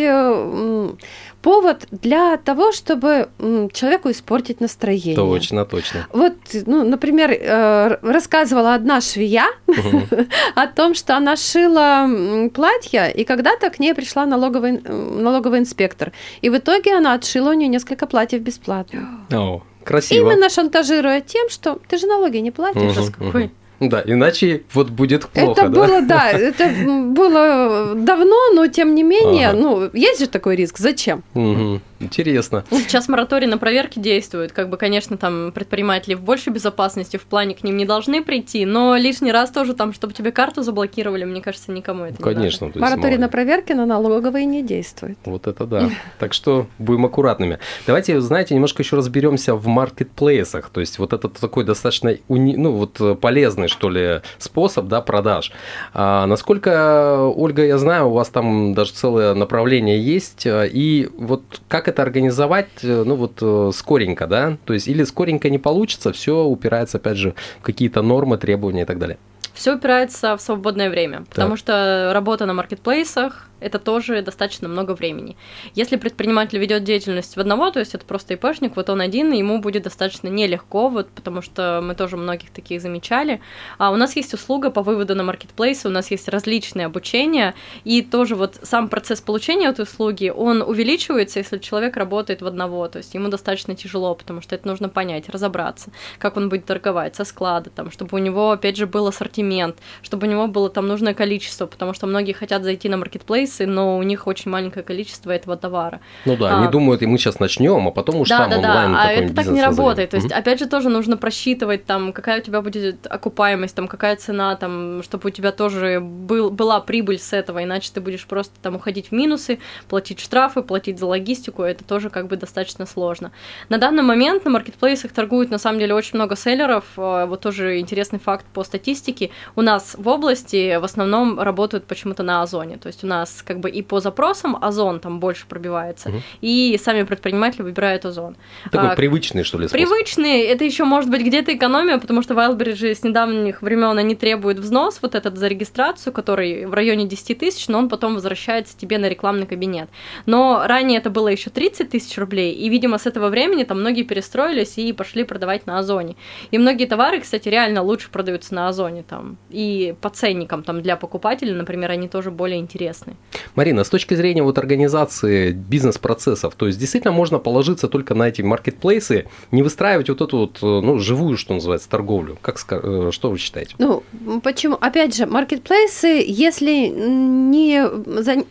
повод 1.45 1.87
для 1.91 2.37
того, 2.37 2.71
чтобы 2.71 3.27
человеку 3.71 4.09
испортить 4.09 4.61
настроение. 4.61 5.15
Точно, 5.15 5.65
точно. 5.65 6.07
Вот, 6.11 6.33
ну, 6.65 6.83
например, 6.83 7.29
э, 7.31 7.97
рассказывала 8.01 8.73
одна 8.73 8.99
швея 8.99 9.45
о 10.55 10.65
том, 10.65 10.95
что 10.95 11.15
она 11.15 11.35
шила 11.35 12.09
платье, 12.51 13.11
и 13.11 13.23
когда-то 13.23 13.69
к 13.69 13.77
ней 13.77 13.93
пришла 13.93 14.25
налоговый, 14.25 14.81
налоговый 14.81 15.59
инспектор. 15.59 16.11
И 16.41 16.49
в 16.49 16.57
итоге 16.57 16.97
она 16.97 17.13
отшила 17.13 17.51
у 17.51 17.53
нее 17.53 17.67
несколько 17.67 18.07
платьев 18.07 18.41
бесплатно. 18.41 19.27
О, 19.31 19.61
красиво. 19.83 20.31
Именно 20.31 20.49
шантажируя 20.49 21.21
тем, 21.21 21.49
что 21.49 21.79
ты 21.87 21.99
же 21.99 22.07
налоги 22.07 22.37
не 22.37 22.49
платишь. 22.49 23.11
Какой 23.19 23.51
да, 23.79 24.03
иначе 24.05 24.63
вот 24.73 24.89
будет 24.89 25.27
плохо, 25.27 25.61
это 25.61 25.69
да? 25.69 25.87
было, 25.87 26.01
да, 26.01 26.31
это 26.31 26.69
было 27.11 27.93
давно, 27.95 28.53
но 28.53 28.67
тем 28.67 28.95
не 28.95 29.03
менее, 29.03 29.49
ага. 29.49 29.57
ну, 29.57 29.89
есть 29.93 30.19
же 30.19 30.27
такой 30.27 30.55
риск, 30.55 30.77
зачем? 30.77 31.23
Угу. 31.33 31.81
Интересно. 31.99 32.65
Сейчас 32.69 33.07
мораторий 33.07 33.47
на 33.47 33.57
проверки 33.57 33.99
действует. 33.99 34.51
Как 34.51 34.69
бы, 34.69 34.77
конечно, 34.77 35.17
там 35.17 35.51
предприниматели 35.53 36.13
в 36.13 36.21
большей 36.21 36.51
безопасности 36.51 37.17
в 37.17 37.23
плане 37.23 37.55
к 37.55 37.63
ним 37.63 37.77
не 37.77 37.85
должны 37.85 38.23
прийти, 38.23 38.65
но 38.65 38.95
лишний 38.95 39.31
раз 39.31 39.49
тоже 39.49 39.73
там, 39.73 39.93
чтобы 39.93 40.13
тебе 40.13 40.31
карту 40.31 40.61
заблокировали, 40.61 41.23
мне 41.23 41.41
кажется, 41.41 41.71
никому 41.71 42.05
это 42.05 42.21
конечно, 42.21 42.65
не 42.65 42.71
Конечно. 42.71 42.81
Мораторий 42.81 43.17
на 43.17 43.29
проверки 43.29 43.73
на 43.73 43.85
налоговые 43.85 44.45
не 44.45 44.63
действует. 44.63 45.17
Вот 45.25 45.47
это 45.47 45.65
да. 45.65 45.89
Так 46.19 46.33
что 46.33 46.67
будем 46.79 47.05
аккуратными. 47.05 47.59
Давайте, 47.85 48.19
знаете, 48.21 48.55
немножко 48.55 48.83
еще 48.83 48.95
разберемся 48.95 49.55
в 49.55 49.67
маркетплейсах. 49.67 50.69
То 50.69 50.81
есть 50.81 50.99
вот 50.99 51.13
это 51.13 51.29
такой 51.29 51.63
достаточно 51.63 52.15
уни... 52.27 52.55
ну, 52.55 52.71
вот 52.71 53.19
полезный, 53.19 53.67
что 53.67 53.89
ли, 53.89 54.21
способ 54.37 54.87
да, 54.87 55.01
продаж. 55.01 55.51
А 55.93 56.25
насколько, 56.25 57.21
Ольга, 57.35 57.65
я 57.65 57.77
знаю, 57.77 58.07
у 58.07 58.13
вас 58.13 58.29
там 58.29 58.73
даже 58.73 58.91
целое 58.91 59.33
направление 59.33 60.01
есть. 60.01 60.43
И 60.45 61.09
вот 61.17 61.43
как 61.67 61.84
это 61.87 62.01
организовать, 62.01 62.69
ну 62.83 63.15
вот 63.15 63.75
скоренько, 63.75 64.27
да? 64.27 64.57
То 64.65 64.73
есть 64.73 64.87
или 64.87 65.03
скоренько 65.03 65.49
не 65.49 65.59
получится, 65.59 66.11
все 66.11 66.43
упирается, 66.43 66.97
опять 66.97 67.17
же, 67.17 67.33
в 67.59 67.63
какие-то 67.63 68.01
нормы, 68.01 68.37
требования 68.37 68.83
и 68.83 68.85
так 68.85 68.99
далее. 68.99 69.17
Все 69.53 69.75
упирается 69.75 70.35
в 70.35 70.41
свободное 70.41 70.89
время, 70.89 71.23
потому 71.29 71.51
так. 71.51 71.59
что 71.59 72.11
работа 72.13 72.45
на 72.45 72.53
маркетплейсах 72.53 73.47
это 73.59 73.79
тоже 73.79 74.21
достаточно 74.21 74.67
много 74.67 74.91
времени. 74.91 75.37
Если 75.73 75.95
предприниматель 75.95 76.59
ведет 76.59 76.83
деятельность 76.83 77.35
в 77.35 77.39
одного, 77.39 77.71
то 77.71 77.79
есть 77.79 77.95
это 77.95 78.05
просто 78.05 78.33
ИПшник, 78.33 78.75
вот 78.75 78.89
он 78.89 79.01
один, 79.01 79.31
ему 79.31 79.59
будет 79.59 79.83
достаточно 79.83 80.27
нелегко, 80.27 80.89
вот 80.89 81.09
потому 81.09 81.41
что 81.41 81.81
мы 81.83 81.95
тоже 81.95 82.17
многих 82.17 82.51
таких 82.51 82.81
замечали. 82.81 83.41
А 83.77 83.91
у 83.91 83.95
нас 83.95 84.15
есть 84.15 84.33
услуга 84.33 84.69
по 84.69 84.81
выводу 84.81 85.15
на 85.15 85.23
маркетплейсы, 85.23 85.87
у 85.87 85.91
нас 85.91 86.11
есть 86.11 86.27
различные 86.27 86.87
обучения, 86.87 87.55
и 87.83 88.01
тоже 88.01 88.35
вот 88.35 88.59
сам 88.63 88.89
процесс 88.89 89.21
получения 89.21 89.67
этой 89.67 89.83
услуги, 89.83 90.31
он 90.35 90.61
увеличивается, 90.61 91.39
если 91.39 91.57
человек 91.57 91.97
работает 91.97 92.41
в 92.41 92.47
одного, 92.47 92.87
то 92.87 92.97
есть 92.97 93.13
ему 93.13 93.29
достаточно 93.29 93.75
тяжело, 93.75 94.15
потому 94.15 94.41
что 94.41 94.55
это 94.55 94.67
нужно 94.67 94.89
понять, 94.89 95.29
разобраться, 95.29 95.91
как 96.19 96.37
он 96.37 96.49
будет 96.49 96.65
торговать, 96.65 97.15
со 97.15 97.23
склада, 97.23 97.69
там, 97.69 97.91
чтобы 97.91 98.17
у 98.17 98.19
него, 98.19 98.51
опять 98.51 98.77
же, 98.77 98.87
был 98.87 99.07
ассортимент, 99.07 99.77
чтобы 100.01 100.27
у 100.27 100.29
него 100.29 100.47
было 100.47 100.69
там 100.69 100.87
нужное 100.87 101.13
количество, 101.13 101.65
потому 101.65 101.93
что 101.93 102.07
многие 102.07 102.33
хотят 102.33 102.63
зайти 102.63 102.89
на 102.89 102.97
маркетплейс, 102.97 103.44
кейсы, 103.45 103.65
но 103.65 103.97
у 103.97 104.03
них 104.03 104.27
очень 104.27 104.51
маленькое 104.51 104.83
количество 104.83 105.31
этого 105.31 105.57
товара. 105.57 105.99
Ну 106.25 106.35
да, 106.35 106.55
а, 106.55 106.59
они 106.59 106.71
думают, 106.71 107.01
и 107.01 107.05
мы 107.05 107.17
сейчас 107.17 107.39
начнем, 107.39 107.87
а 107.87 107.91
потом 107.91 108.15
уж 108.17 108.29
да, 108.29 108.39
там 108.39 108.49
да, 108.49 108.55
онлайн 108.57 108.93
да. 108.93 109.01
А 109.01 109.11
это 109.11 109.35
так 109.35 109.45
не 109.47 109.61
работает. 109.61 110.09
То 110.09 110.17
есть, 110.17 110.29
mm-hmm. 110.29 110.39
опять 110.39 110.59
же, 110.59 110.67
тоже 110.67 110.89
нужно 110.89 111.17
просчитывать, 111.17 111.85
там, 111.85 112.13
какая 112.13 112.39
у 112.39 112.43
тебя 112.43 112.61
будет 112.61 113.07
окупаемость, 113.07 113.75
там, 113.75 113.87
какая 113.87 114.15
цена, 114.15 114.55
там, 114.55 115.03
чтобы 115.03 115.27
у 115.27 115.31
тебя 115.31 115.51
тоже 115.51 115.99
был, 115.99 116.49
была 116.49 116.79
прибыль 116.79 117.19
с 117.19 117.33
этого, 117.33 117.63
иначе 117.63 117.91
ты 117.93 118.01
будешь 118.01 118.25
просто 118.25 118.53
там 118.61 118.75
уходить 118.75 119.09
в 119.09 119.11
минусы, 119.11 119.59
платить 119.87 120.19
штрафы, 120.19 120.61
платить 120.61 120.99
за 120.99 121.05
логистику, 121.05 121.63
это 121.63 121.83
тоже 121.83 122.09
как 122.09 122.27
бы 122.27 122.37
достаточно 122.37 122.85
сложно. 122.85 123.31
На 123.69 123.77
данный 123.77 124.03
момент 124.03 124.45
на 124.45 124.51
маркетплейсах 124.51 125.11
торгуют 125.11 125.51
на 125.51 125.57
самом 125.57 125.79
деле 125.79 125.93
очень 125.93 126.15
много 126.15 126.35
селлеров. 126.35 126.85
Э, 126.97 127.25
вот 127.25 127.41
тоже 127.41 127.79
интересный 127.79 128.19
факт 128.19 128.45
по 128.53 128.63
статистике. 128.63 129.29
У 129.55 129.61
нас 129.61 129.95
в 129.97 130.07
области 130.07 130.77
в 130.77 130.83
основном 130.83 131.39
работают 131.39 131.85
почему-то 131.85 132.23
на 132.23 132.41
Озоне. 132.41 132.77
То 132.77 132.87
есть 132.87 133.03
у 133.03 133.07
нас 133.07 133.34
как 133.43 133.59
бы 133.59 133.69
и 133.69 133.81
по 133.81 133.99
запросам 133.99 134.57
Озон 134.61 134.99
там 134.99 135.19
больше 135.19 135.45
пробивается, 135.47 136.09
угу. 136.09 136.17
и 136.41 136.79
сами 136.81 137.03
предприниматели 137.03 137.61
выбирают 137.61 138.05
Озон. 138.05 138.35
Такой 138.71 138.89
а, 138.89 138.95
привычный, 138.95 139.43
что 139.43 139.57
ли, 139.57 139.67
способ? 139.67 139.87
Привычный, 139.87 140.41
это 140.41 140.63
еще 140.63 140.83
может 140.85 141.09
быть 141.09 141.21
где-то 141.21 141.55
экономия, 141.55 141.97
потому 141.97 142.21
что 142.21 142.33
Wildberry 142.33 142.93
с 142.93 143.03
недавних 143.03 143.61
времен 143.61 143.97
они 143.97 144.15
требуют 144.15 144.59
взнос 144.59 144.99
вот 145.01 145.15
этот 145.15 145.37
за 145.37 145.47
регистрацию, 145.47 146.13
который 146.13 146.65
в 146.65 146.73
районе 146.73 147.05
10 147.05 147.37
тысяч, 147.37 147.67
но 147.67 147.79
он 147.79 147.89
потом 147.89 148.15
возвращается 148.15 148.77
тебе 148.77 148.97
на 148.97 149.09
рекламный 149.09 149.45
кабинет. 149.45 149.89
Но 150.25 150.63
ранее 150.65 150.99
это 150.99 151.09
было 151.09 151.27
еще 151.27 151.49
30 151.49 151.89
тысяч 151.89 152.17
рублей, 152.17 152.53
и, 152.53 152.69
видимо, 152.69 152.97
с 152.97 153.05
этого 153.05 153.29
времени 153.29 153.63
там 153.63 153.79
многие 153.79 154.03
перестроились 154.03 154.77
и 154.77 154.93
пошли 154.93 155.23
продавать 155.23 155.67
на 155.67 155.79
Озоне. 155.79 156.15
И 156.51 156.57
многие 156.57 156.85
товары, 156.85 157.21
кстати, 157.21 157.49
реально 157.49 157.81
лучше 157.81 158.09
продаются 158.09 158.53
на 158.53 158.67
Озоне 158.67 159.03
там, 159.03 159.37
и 159.49 159.95
по 160.01 160.09
ценникам 160.09 160.63
там 160.63 160.81
для 160.81 160.95
покупателей, 160.95 161.53
например, 161.53 161.91
они 161.91 162.07
тоже 162.07 162.31
более 162.31 162.59
интересны. 162.59 163.15
Марина, 163.55 163.83
с 163.83 163.89
точки 163.89 164.13
зрения 164.13 164.43
вот 164.43 164.57
организации 164.57 165.51
бизнес-процессов, 165.51 166.55
то 166.55 166.67
есть 166.67 166.79
действительно 166.79 167.13
можно 167.13 167.39
положиться 167.39 167.87
только 167.87 168.13
на 168.13 168.29
эти 168.29 168.41
маркетплейсы, 168.41 169.27
не 169.51 169.63
выстраивать 169.63 170.09
вот 170.09 170.21
эту 170.21 170.37
вот, 170.37 170.61
ну, 170.61 170.99
живую, 170.99 171.37
что 171.37 171.53
называется, 171.53 171.89
торговлю. 171.89 172.37
Как, 172.41 172.57
э, 172.71 173.09
что 173.11 173.29
вы 173.29 173.37
считаете? 173.37 173.75
Ну, 173.77 174.03
почему? 174.43 174.75
Опять 174.79 175.15
же, 175.15 175.25
маркетплейсы, 175.25 176.23
если 176.27 176.87
не, 176.87 177.81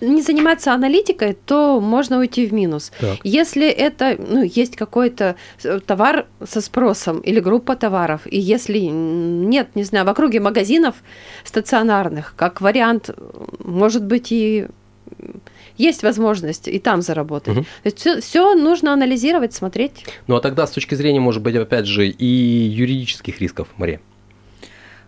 не 0.04 0.22
заниматься 0.22 0.72
аналитикой, 0.72 1.36
то 1.46 1.80
можно 1.80 2.18
уйти 2.18 2.46
в 2.46 2.52
минус. 2.52 2.92
Так. 3.00 3.18
Если 3.24 3.68
это, 3.68 4.16
ну, 4.18 4.42
есть 4.42 4.76
какой-то 4.76 5.36
э, 5.62 5.80
товар 5.80 6.26
со 6.46 6.60
спросом 6.60 7.20
или 7.20 7.40
группа 7.40 7.76
товаров, 7.76 8.22
и 8.26 8.38
если 8.38 8.78
нет, 8.78 9.68
не 9.74 9.84
знаю, 9.84 10.04
в 10.06 10.08
округе 10.08 10.40
магазинов 10.40 10.94
стационарных, 11.44 12.34
как 12.36 12.60
вариант, 12.60 13.10
может 13.58 14.04
быть 14.04 14.32
и 14.32 14.66
есть 15.76 16.02
возможность 16.02 16.68
и 16.68 16.78
там 16.78 17.02
заработать. 17.02 17.56
Угу. 17.56 17.62
То 17.62 17.68
есть 17.84 17.98
все, 17.98 18.20
все 18.20 18.54
нужно 18.54 18.92
анализировать, 18.92 19.54
смотреть. 19.54 20.06
Ну 20.26 20.36
а 20.36 20.40
тогда 20.40 20.66
с 20.66 20.70
точки 20.70 20.94
зрения, 20.94 21.20
может 21.20 21.42
быть, 21.42 21.56
опять 21.56 21.86
же, 21.86 22.08
и 22.08 22.26
юридических 22.26 23.40
рисков, 23.40 23.68
Мария. 23.76 24.00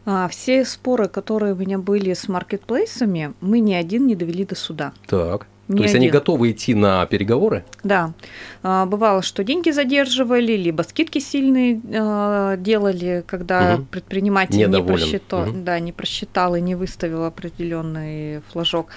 А, 0.05 0.29
все 0.29 0.65
споры, 0.65 1.09
которые 1.09 1.55
у 1.55 1.57
меня 1.57 1.79
были 1.79 2.15
с 2.15 2.29
маркетплейсами, 2.29 3.35
мы 3.41 3.59
ни 3.59 3.75
один 3.75 4.07
не 4.07 4.15
довели 4.15 4.45
до 4.45 4.55
суда. 4.55 4.93
Так. 5.07 5.49
Ни 5.69 5.79
То 5.79 5.83
есть 5.83 5.95
один. 5.97 6.03
они 6.03 6.11
готовы 6.11 6.53
идти 6.53 6.75
на 6.75 7.05
переговоры? 7.07 7.65
Да. 7.83 8.13
А, 8.63 8.87
бывало, 8.87 9.23
что 9.23 9.43
деньги 9.43 9.71
задерживали, 9.71 10.53
либо 10.53 10.83
скидки 10.83 11.19
сильные 11.19 11.81
а, 11.93 12.57
делали, 12.57 13.25
когда 13.27 13.75
угу. 13.75 13.87
предприниматель 13.91 14.71
не 14.71 14.83
просчитал, 14.83 15.49
угу. 15.49 15.59
да, 15.65 15.81
не 15.81 15.91
просчитал 15.91 16.55
и 16.55 16.61
не 16.61 16.77
выставил 16.77 17.25
определенный 17.25 18.43
флажок. 18.53 18.91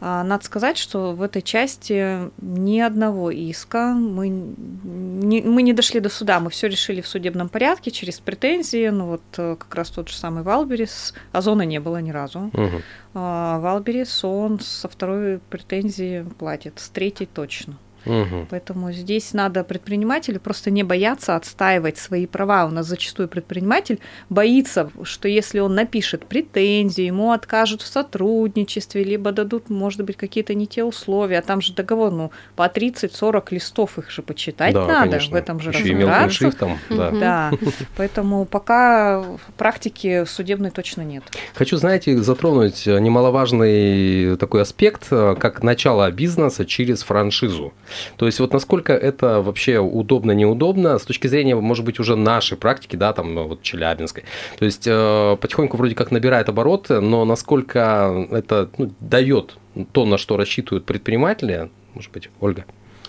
А, 0.00 0.22
надо 0.22 0.44
сказать, 0.44 0.78
что 0.78 1.12
в 1.12 1.22
этой 1.22 1.42
части 1.42 2.30
ни 2.40 2.78
одного 2.78 3.30
иска 3.30 3.92
мы 3.92 4.28
не, 4.28 5.42
мы 5.42 5.62
не 5.62 5.72
дошли 5.72 5.98
до 6.00 6.08
суда, 6.08 6.38
мы 6.38 6.50
все 6.50 6.68
решили 6.68 7.00
в 7.00 7.08
судебном 7.08 7.48
порядке 7.48 7.90
через 7.90 8.20
претензии. 8.20 8.88
Ну 8.88 9.06
вот 9.06 9.22
э, 9.36 9.56
как 9.58 9.74
раз 9.74 9.90
тот 9.90 10.08
же 10.08 10.16
самый 10.16 10.44
Валберис, 10.44 11.14
Озона 11.32 11.62
не 11.62 11.80
было 11.80 12.00
ни 12.00 12.10
разу. 12.10 12.50
Угу. 12.52 12.82
Валберис, 13.14 14.24
он 14.24 14.60
со 14.60 14.88
второй 14.88 15.40
претензии 15.50 16.24
платит, 16.38 16.74
с 16.78 16.88
третьей 16.90 17.26
точно. 17.26 17.76
Угу. 18.08 18.46
Поэтому 18.50 18.92
здесь 18.92 19.32
надо 19.32 19.64
предпринимателю 19.64 20.40
просто 20.40 20.70
не 20.70 20.82
бояться 20.82 21.36
отстаивать 21.36 21.98
свои 21.98 22.26
права. 22.26 22.66
У 22.66 22.70
нас 22.70 22.86
зачастую 22.86 23.28
предприниматель 23.28 24.00
боится, 24.28 24.90
что 25.02 25.28
если 25.28 25.60
он 25.60 25.74
напишет 25.74 26.26
претензии, 26.26 27.04
ему 27.04 27.32
откажут 27.32 27.82
в 27.82 27.86
сотрудничестве, 27.86 29.04
либо 29.04 29.32
дадут, 29.32 29.70
может 29.70 30.02
быть, 30.04 30.16
какие-то 30.16 30.54
не 30.54 30.66
те 30.66 30.84
условия. 30.84 31.38
А 31.38 31.42
там 31.42 31.60
же 31.60 31.74
договор, 31.74 32.10
ну, 32.10 32.30
по 32.56 32.66
30-40 32.66 33.46
листов 33.50 33.98
их 33.98 34.10
же 34.10 34.22
почитать 34.22 34.74
да, 34.74 34.86
надо, 34.86 35.10
конечно. 35.10 35.32
в 35.32 35.34
этом 35.34 35.60
же 35.60 35.70
Еще 35.70 35.80
разбираться. 35.80 36.30
шрифтом, 36.30 36.78
да. 36.90 37.10
да. 37.10 37.52
Поэтому 37.96 38.44
пока 38.44 39.24
практики 39.56 40.24
судебной 40.24 40.70
точно 40.70 41.02
нет. 41.02 41.22
Хочу, 41.54 41.76
знаете, 41.76 42.16
затронуть 42.18 42.86
немаловажный 42.86 44.36
такой 44.36 44.62
аспект, 44.62 45.08
как 45.08 45.62
начало 45.62 46.10
бизнеса 46.10 46.64
через 46.64 47.02
франшизу. 47.02 47.72
То 48.16 48.26
есть 48.26 48.40
вот 48.40 48.52
насколько 48.52 48.92
это 48.92 49.40
вообще 49.40 49.78
удобно, 49.78 50.32
неудобно 50.32 50.98
с 50.98 51.04
точки 51.04 51.26
зрения, 51.26 51.54
может 51.54 51.84
быть, 51.84 52.00
уже 52.00 52.16
нашей 52.16 52.56
практики, 52.56 52.96
да, 52.96 53.12
там, 53.12 53.34
ну, 53.34 53.46
вот 53.46 53.62
Челябинской. 53.62 54.24
То 54.58 54.64
есть 54.64 54.86
э, 54.86 55.36
потихоньку 55.40 55.76
вроде 55.76 55.94
как 55.94 56.10
набирает 56.10 56.48
обороты, 56.48 57.00
но 57.00 57.24
насколько 57.24 58.26
это 58.30 58.70
ну, 58.78 58.92
дает 59.00 59.56
то, 59.92 60.04
на 60.04 60.18
что 60.18 60.36
рассчитывают 60.36 60.84
предприниматели, 60.84 61.70
может 61.94 62.12
быть, 62.12 62.30
Ольга? 62.40 62.64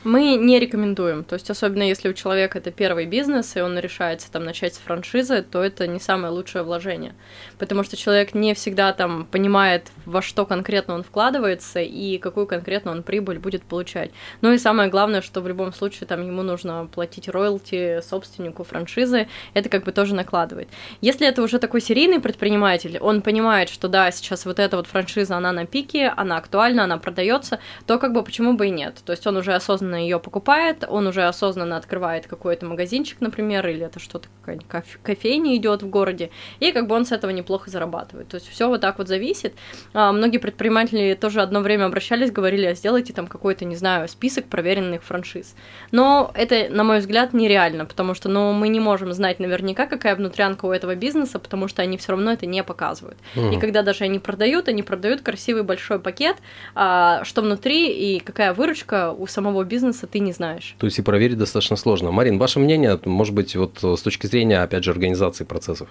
Мы 0.10 0.38
не 0.38 0.58
рекомендуем. 0.58 1.24
То 1.24 1.36
есть, 1.36 1.52
особенно 1.52 1.84
если 1.84 2.10
у 2.10 2.14
человека 2.14 2.58
это 2.58 2.72
первый 2.72 3.06
бизнес, 3.06 3.56
и 3.56 3.62
он 3.62 3.78
решается 3.78 4.32
там 4.32 4.44
начать 4.44 4.74
с 4.74 4.80
франшизы, 4.80 5.44
то 5.44 5.64
это 5.64 5.86
не 5.86 6.00
самое 6.00 6.34
лучшее 6.34 6.64
вложение. 6.64 7.14
Потому 7.60 7.84
что 7.84 7.96
человек 7.96 8.34
не 8.34 8.56
всегда 8.56 8.92
там 8.92 9.28
понимает, 9.28 9.92
во 10.08 10.24
что 10.24 10.48
конкретно 10.48 10.96
он 10.96 11.04
вкладывается 11.04 11.80
и 11.82 12.18
какую 12.18 12.48
конкретно 12.48 12.90
он 12.90 13.04
прибыль 13.04 13.38
будет 13.38 13.62
получать. 13.62 14.10
Ну 14.42 14.52
и 14.52 14.58
самое 14.58 14.90
главное, 14.90 15.22
что 15.22 15.42
в 15.42 15.48
любом 15.48 15.74
случае 15.74 16.08
там 16.08 16.26
ему 16.26 16.42
нужно 16.42 16.90
платить 16.92 17.30
роялти 17.30 18.02
собственнику 18.02 18.64
франшизы, 18.64 19.28
это 19.54 19.70
как 19.70 19.84
бы 19.84 19.92
тоже 19.92 20.16
накладывает. 20.16 20.70
Если 21.02 21.28
это 21.28 21.44
уже 21.44 21.60
такой 21.60 21.82
серийный 21.82 22.20
предприниматель, 22.20 22.98
он 22.98 23.22
понимает, 23.22 23.70
что 23.70 23.88
да, 23.88 24.10
сейчас 24.10 24.48
вот 24.48 24.58
эта 24.58 24.76
вот 24.76 24.88
франшиза, 24.88 25.38
она 25.38 25.52
на 25.52 25.68
пике, 25.68 26.12
она 26.18 26.38
актуальна, 26.38 26.86
она 26.86 26.98
продается, 26.98 27.60
то 27.86 28.00
как 28.00 28.12
бы 28.12 28.24
почему 28.24 28.54
бы 28.54 28.66
и 28.66 28.72
нет. 28.72 28.96
То 29.06 29.12
есть 29.12 29.28
он 29.28 29.38
уже 29.38 29.54
осознанно 29.54 29.99
ее 30.00 30.20
покупает, 30.20 30.84
он 30.88 31.08
уже 31.08 31.24
осознанно 31.24 31.78
открывает 31.78 32.28
какой-то 32.28 32.66
магазинчик, 32.66 33.22
например, 33.22 33.68
или 33.68 33.86
это 33.86 34.00
что-то 34.00 34.28
какая-нибудь 34.42 35.00
кофейня 35.04 35.56
идет 35.56 35.84
в 35.84 35.90
городе, 35.90 36.32
и 36.60 36.72
как 36.72 36.88
бы 36.88 36.96
он 36.96 37.06
с 37.06 37.12
этого 37.12 37.32
неплохо 37.32 37.70
зарабатывает. 37.70 38.28
То 38.30 38.36
есть 38.36 38.48
все 38.50 38.68
вот 38.68 38.82
так 38.82 38.98
вот 38.98 39.08
зависит. 39.08 39.54
А, 39.94 40.12
многие 40.12 40.38
предприниматели 40.38 41.14
тоже 41.14 41.42
одно 41.42 41.62
время 41.62 41.86
обращались, 41.86 42.32
говорили, 42.32 42.66
а 42.66 42.74
сделайте 42.74 43.14
там 43.14 43.28
какой-то, 43.28 43.66
не 43.66 43.76
знаю, 43.76 44.08
список 44.08 44.46
проверенных 44.46 45.04
франшиз. 45.04 45.56
Но 45.92 46.32
это, 46.34 46.68
на 46.70 46.84
мой 46.84 47.00
взгляд, 47.00 47.34
нереально, 47.34 47.86
потому 47.86 48.14
что 48.14 48.30
ну, 48.30 48.54
мы 48.54 48.70
не 48.70 48.80
можем 48.80 49.14
знать 49.14 49.40
наверняка, 49.40 49.86
какая 49.86 50.16
внутрянка 50.16 50.66
у 50.66 50.72
этого 50.72 50.96
бизнеса, 50.96 51.40
потому 51.40 51.68
что 51.68 51.82
они 51.82 51.98
все 51.98 52.12
равно 52.12 52.32
это 52.32 52.46
не 52.46 52.64
показывают. 52.64 53.18
Mm. 53.36 53.56
И 53.56 53.60
когда 53.60 53.84
даже 53.84 54.04
они 54.04 54.20
продают, 54.20 54.68
они 54.68 54.84
продают 54.84 55.22
красивый 55.22 55.64
большой 55.64 56.00
пакет, 56.00 56.38
а, 56.76 57.24
что 57.24 57.42
внутри 57.42 57.90
и 57.90 58.20
какая 58.20 58.54
выручка 58.54 59.12
у 59.12 59.28
самого 59.28 59.64
бизнеса, 59.64 59.79
ты 60.08 60.20
не 60.20 60.32
знаешь. 60.32 60.76
То 60.78 60.86
есть 60.86 61.00
и 61.00 61.02
проверить 61.02 61.38
достаточно 61.38 61.76
сложно. 61.76 62.12
Марин, 62.12 62.38
ваше 62.38 62.60
мнение, 62.60 63.00
может 63.06 63.34
быть, 63.34 63.56
вот 63.56 63.80
с 63.82 64.02
точки 64.02 64.28
зрения, 64.28 64.62
опять 64.62 64.84
же, 64.84 64.92
организации 64.92 65.44
процессов? 65.44 65.88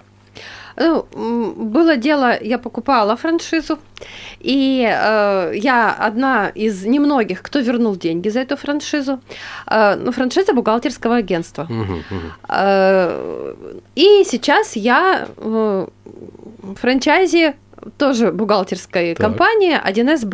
Ну, 0.77 1.07
было 1.57 1.97
дело, 1.97 2.41
я 2.41 2.59
покупала 2.59 3.17
франшизу, 3.17 3.79
и 4.39 4.87
э, 4.89 5.53
я 5.55 5.93
одна 5.93 6.49
из 6.51 6.85
немногих, 6.85 7.43
кто 7.43 7.59
вернул 7.59 7.97
деньги 7.97 8.29
за 8.29 8.41
эту 8.41 8.57
франшизу. 8.57 9.21
Э, 9.67 9.97
ну, 9.97 10.13
франшиза 10.13 10.53
бухгалтерского 10.53 11.17
агентства. 11.17 11.67
Э, 12.49 13.55
и 13.97 14.25
сейчас 14.25 14.77
я 14.77 15.27
в 15.37 15.89
франчайзе 16.77 17.55
тоже 17.97 18.31
бухгалтерской 18.31 19.15
так. 19.15 19.27
компании 19.27 19.77
1С 19.85 20.25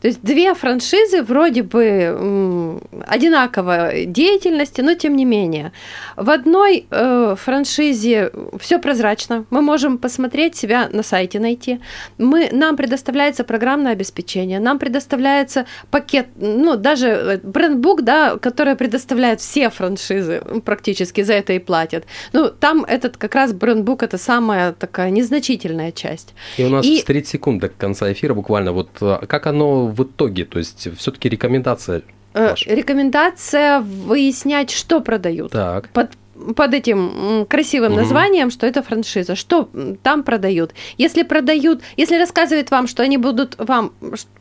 то 0.00 0.08
есть 0.08 0.22
две 0.22 0.54
франшизы 0.54 1.22
вроде 1.22 1.62
бы 1.62 2.80
одинаковой 3.06 4.06
деятельности, 4.06 4.80
но 4.80 4.94
тем 4.94 5.16
не 5.16 5.24
менее. 5.24 5.72
В 6.16 6.30
одной 6.30 6.86
э, 6.90 7.34
франшизе 7.38 8.30
все 8.58 8.78
прозрачно. 8.78 9.44
Мы 9.50 9.62
можем 9.62 9.98
посмотреть 9.98 10.56
себя 10.56 10.88
на 10.92 11.02
сайте 11.02 11.38
найти. 11.38 11.80
Мы, 12.18 12.48
нам 12.52 12.76
предоставляется 12.76 13.44
программное 13.44 13.92
обеспечение, 13.92 14.60
нам 14.60 14.78
предоставляется 14.78 15.66
пакет, 15.90 16.28
ну 16.36 16.76
даже 16.76 17.06
э, 17.08 17.38
брендбук, 17.42 18.02
да, 18.02 18.38
который 18.38 18.76
предоставляет 18.76 19.40
все 19.40 19.70
франшизы 19.70 20.42
практически 20.64 21.22
за 21.22 21.34
это 21.34 21.52
и 21.52 21.58
платят. 21.58 22.04
Ну 22.32 22.48
там 22.48 22.84
этот 22.84 23.16
как 23.16 23.34
раз 23.34 23.52
брендбук 23.52 24.02
это 24.02 24.18
самая 24.18 24.72
такая 24.72 25.10
незначительная 25.10 25.92
часть. 25.92 26.34
И 26.56 26.64
у 26.64 26.70
нас 26.70 26.84
и... 26.84 27.02
30 27.02 27.28
секунд 27.28 27.60
до 27.60 27.68
конца 27.68 28.10
эфира 28.12 28.34
буквально. 28.34 28.72
Вот 28.72 28.90
э, 29.00 29.26
как 29.26 29.46
оно 29.46 29.59
в 29.68 30.02
итоге? 30.02 30.44
То 30.44 30.58
есть 30.58 30.88
все-таки 30.98 31.28
рекомендация 31.28 32.02
э, 32.34 32.50
Ваша. 32.50 32.70
Рекомендация 32.70 33.80
выяснять, 33.80 34.70
что 34.70 35.00
продают. 35.00 35.52
Так. 35.52 35.88
Под, 35.90 36.10
под 36.56 36.74
этим 36.74 37.46
красивым 37.48 37.92
угу. 37.92 38.00
названием, 38.00 38.50
что 38.50 38.66
это 38.66 38.82
франшиза, 38.82 39.34
что 39.34 39.68
там 40.02 40.22
продают. 40.22 40.72
Если 40.98 41.22
продают, 41.22 41.82
если 41.96 42.16
рассказывают 42.16 42.70
вам, 42.70 42.86
что 42.86 43.02
они 43.02 43.18
будут 43.18 43.56
вам 43.58 43.92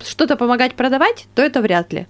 что-то 0.05 0.36
помогать 0.36 0.76
продавать, 0.76 1.28
то 1.36 1.41
это 1.41 1.61
вряд 1.61 1.93
ли. 1.93 2.07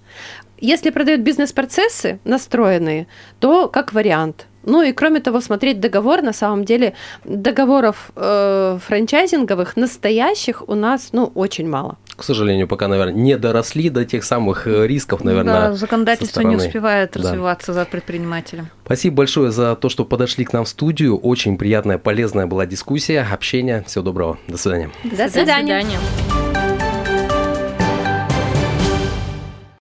Если 0.60 0.90
продают 0.90 1.22
бизнес-процессы 1.22 2.20
настроенные, 2.24 3.06
то 3.38 3.68
как 3.68 3.92
вариант. 3.92 4.46
Ну 4.64 4.82
и 4.82 4.92
кроме 4.92 5.20
того, 5.20 5.40
смотреть 5.40 5.80
договор, 5.80 6.22
на 6.22 6.32
самом 6.32 6.64
деле 6.64 6.94
договоров 7.24 8.10
э, 8.16 8.78
франчайзинговых 8.86 9.76
настоящих 9.76 10.68
у 10.68 10.74
нас 10.74 11.10
ну 11.12 11.30
очень 11.34 11.68
мало 11.68 11.96
к 12.20 12.22
сожалению, 12.22 12.68
пока, 12.68 12.86
наверное, 12.86 13.14
не 13.14 13.38
доросли 13.38 13.88
до 13.88 14.04
тех 14.04 14.24
самых 14.24 14.66
э, 14.66 14.86
рисков, 14.86 15.24
наверное. 15.24 15.70
Да, 15.70 15.72
законодательство 15.72 16.42
не 16.42 16.54
успевает 16.54 17.12
да. 17.14 17.20
развиваться 17.20 17.72
за 17.72 17.86
предпринимателем. 17.86 18.68
Спасибо 18.84 19.16
большое 19.16 19.50
за 19.50 19.74
то, 19.74 19.88
что 19.88 20.04
подошли 20.04 20.44
к 20.44 20.52
нам 20.52 20.66
в 20.66 20.68
студию. 20.68 21.16
Очень 21.16 21.56
приятная, 21.56 21.96
полезная 21.96 22.46
была 22.46 22.66
дискуссия, 22.66 23.26
общение. 23.32 23.84
Всего 23.86 24.04
доброго. 24.04 24.38
До 24.48 24.58
свидания. 24.58 24.90
До 25.02 25.30
свидания. 25.30 25.80
До 25.80 25.86
свидания. 25.86 26.39